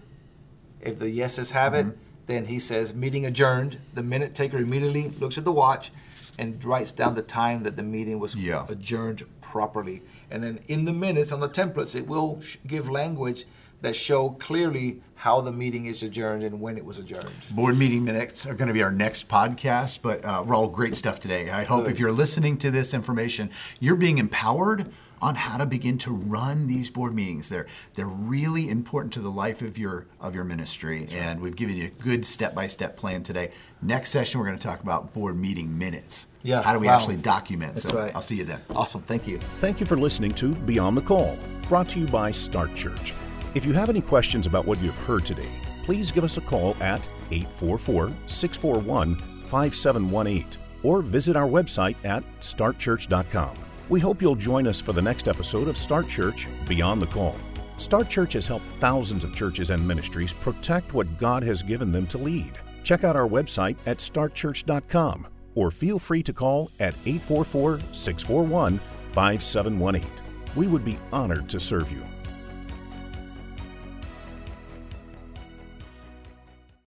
if 0.81 0.99
the 0.99 1.11
yeses 1.11 1.51
have 1.53 1.73
Mm-hmm. 1.75 1.91
it, 1.91 1.97
then 2.27 2.45
he 2.47 2.59
says, 2.59 2.95
meeting 2.95 3.27
adjourned. 3.27 3.79
The 3.95 4.03
minute 4.03 4.35
taker 4.35 4.59
immediately 4.59 5.09
looks 5.21 5.39
at 5.39 5.45
the 5.45 5.53
watch 5.53 5.91
and 6.39 6.65
writes 6.65 6.93
down 6.93 7.15
the 7.15 7.23
time 7.23 7.63
that 7.65 7.77
the 7.77 7.83
meeting 7.83 8.19
was 8.19 8.35
Yeah. 8.37 8.65
adjourned 8.69 9.23
properly. 9.41 10.03
And 10.31 10.43
then 10.43 10.61
in 10.69 10.85
the 10.85 10.93
minutes 10.93 11.31
on 11.33 11.41
the 11.41 11.49
templates, 11.49 11.95
it 11.95 12.07
will 12.07 12.41
sh- 12.41 12.57
give 12.67 12.89
language 12.89 13.45
that 13.83 13.95
show 13.97 14.31
clearly 14.31 15.03
how 15.17 15.41
the 15.41 15.51
meeting 15.53 15.87
is 15.87 16.03
adjourned 16.05 16.45
and 16.45 16.61
when 16.61 16.79
it 16.79 16.85
was 16.85 16.99
adjourned. 17.01 17.29
Board 17.51 17.77
meeting 17.77 18.05
minutes 18.05 18.47
are 18.47 18.55
going 18.55 18.69
to 18.69 18.75
be 18.75 18.83
our 18.83 18.93
next 18.93 19.29
podcast, 19.29 19.99
but 20.01 20.25
uh, 20.25 20.43
we're 20.47 20.55
all 20.55 20.69
great 20.69 20.95
stuff 20.97 21.19
today. 21.19 21.51
I 21.51 21.65
hope 21.65 21.85
Good. 21.85 21.93
if 21.95 21.99
you're 21.99 22.13
listening 22.13 22.57
to 22.59 22.71
this 22.71 22.95
information, 22.95 23.51
you're 23.81 23.97
being 23.97 24.19
empowered 24.19 24.91
on 25.23 25.37
how 25.37 25.57
to 25.57 25.65
begin 25.65 25.97
to 25.97 26.11
run 26.11 26.67
these 26.67 26.91
board 26.91 27.15
meetings. 27.15 27.49
They're 27.49 27.67
they're 27.95 28.07
really 28.07 28.69
important 28.69 29.13
to 29.15 29.21
the 29.21 29.31
life 29.31 29.63
of 29.63 29.79
your 29.79 30.07
of 30.21 30.35
your 30.35 30.45
ministry, 30.45 31.07
and 31.13 31.41
we've 31.41 31.57
given 31.57 31.77
you 31.77 31.87
a 31.87 32.03
good 32.03 32.27
step 32.27 32.55
by 32.55 32.67
step 32.67 32.97
plan 32.97 33.23
today. 33.23 33.53
Next 33.81 34.11
session, 34.11 34.41
we're 34.41 34.47
going 34.47 34.59
to 34.59 34.67
talk 34.67 34.83
about 34.83 35.15
board 35.15 35.39
meeting 35.39 35.79
minutes. 35.79 36.27
Yeah, 36.43 36.61
how 36.63 36.73
do 36.73 36.81
we 36.81 36.89
wow. 36.89 36.97
actually 36.97 37.17
document? 37.17 37.77
That's 37.77 37.89
so 37.89 37.97
right. 37.97 38.15
I'll 38.15 38.23
see 38.23 38.37
you 38.37 38.45
then. 38.45 38.61
Awesome. 38.75 39.03
Thank 39.03 39.27
you. 39.29 39.39
Thank 39.61 39.81
you 39.81 39.87
for 39.87 39.97
listening 39.97 40.33
to 40.35 40.55
Beyond 40.55 40.97
the 40.97 41.03
Call, 41.03 41.39
brought 41.69 41.89
to 41.91 42.01
you 42.01 42.07
by 42.07 42.33
Start 42.33 42.75
Church. 42.75 43.15
If 43.55 43.65
you 43.65 43.73
have 43.73 43.89
any 43.89 44.01
questions 44.01 44.47
about 44.47 44.67
what 44.67 44.83
you've 44.83 44.97
heard 44.99 45.25
today, 45.25 45.49
please 45.85 46.11
give 46.11 46.25
us 46.25 46.37
a 46.37 46.41
call 46.41 46.77
at 46.81 47.07
844 47.31 48.13
641 48.27 49.17
5718 49.47 50.47
or 50.83 51.01
visit 51.01 51.37
our 51.37 51.47
website 51.47 51.97
at 52.05 52.25
startchurch.com. 52.41 53.57
We 53.93 54.01
hope 54.01 54.23
you'll 54.23 54.37
join 54.37 54.67
us 54.67 54.81
for 54.81 54.95
the 54.95 55.03
next 55.03 55.29
episode 55.29 55.69
of 55.69 55.77
Start 55.77 56.09
Church 56.09 56.49
Beyond 56.67 57.03
the 57.03 57.07
Call. 57.09 57.37
Start 57.77 58.09
Church 58.09 58.33
has 58.33 58.47
helped 58.47 58.65
thousands 58.81 59.23
of 59.23 59.35
churches 59.35 59.69
and 59.69 59.87
ministries 59.87 60.33
protect 60.33 60.95
what 60.95 61.19
God 61.19 61.43
has 61.43 61.61
given 61.61 61.93
them 61.93 62.07
to 62.07 62.17
lead. 62.17 62.53
Check 62.85 63.05
out 63.05 63.17
our 63.17 63.29
website 63.29 63.77
at 63.85 63.99
startchurch.com 63.99 65.27
or 65.55 65.71
feel 65.71 65.99
free 65.99 66.23
to 66.23 66.33
call 66.33 66.71
at 66.81 66.95
844 67.05 67.81
641 67.93 68.79
5718. 69.13 70.11
We 70.57 70.69
would 70.69 70.87
be 70.87 70.99
honored 71.13 71.51
to 71.51 71.61
serve 71.61 71.93
you. 71.93 72.03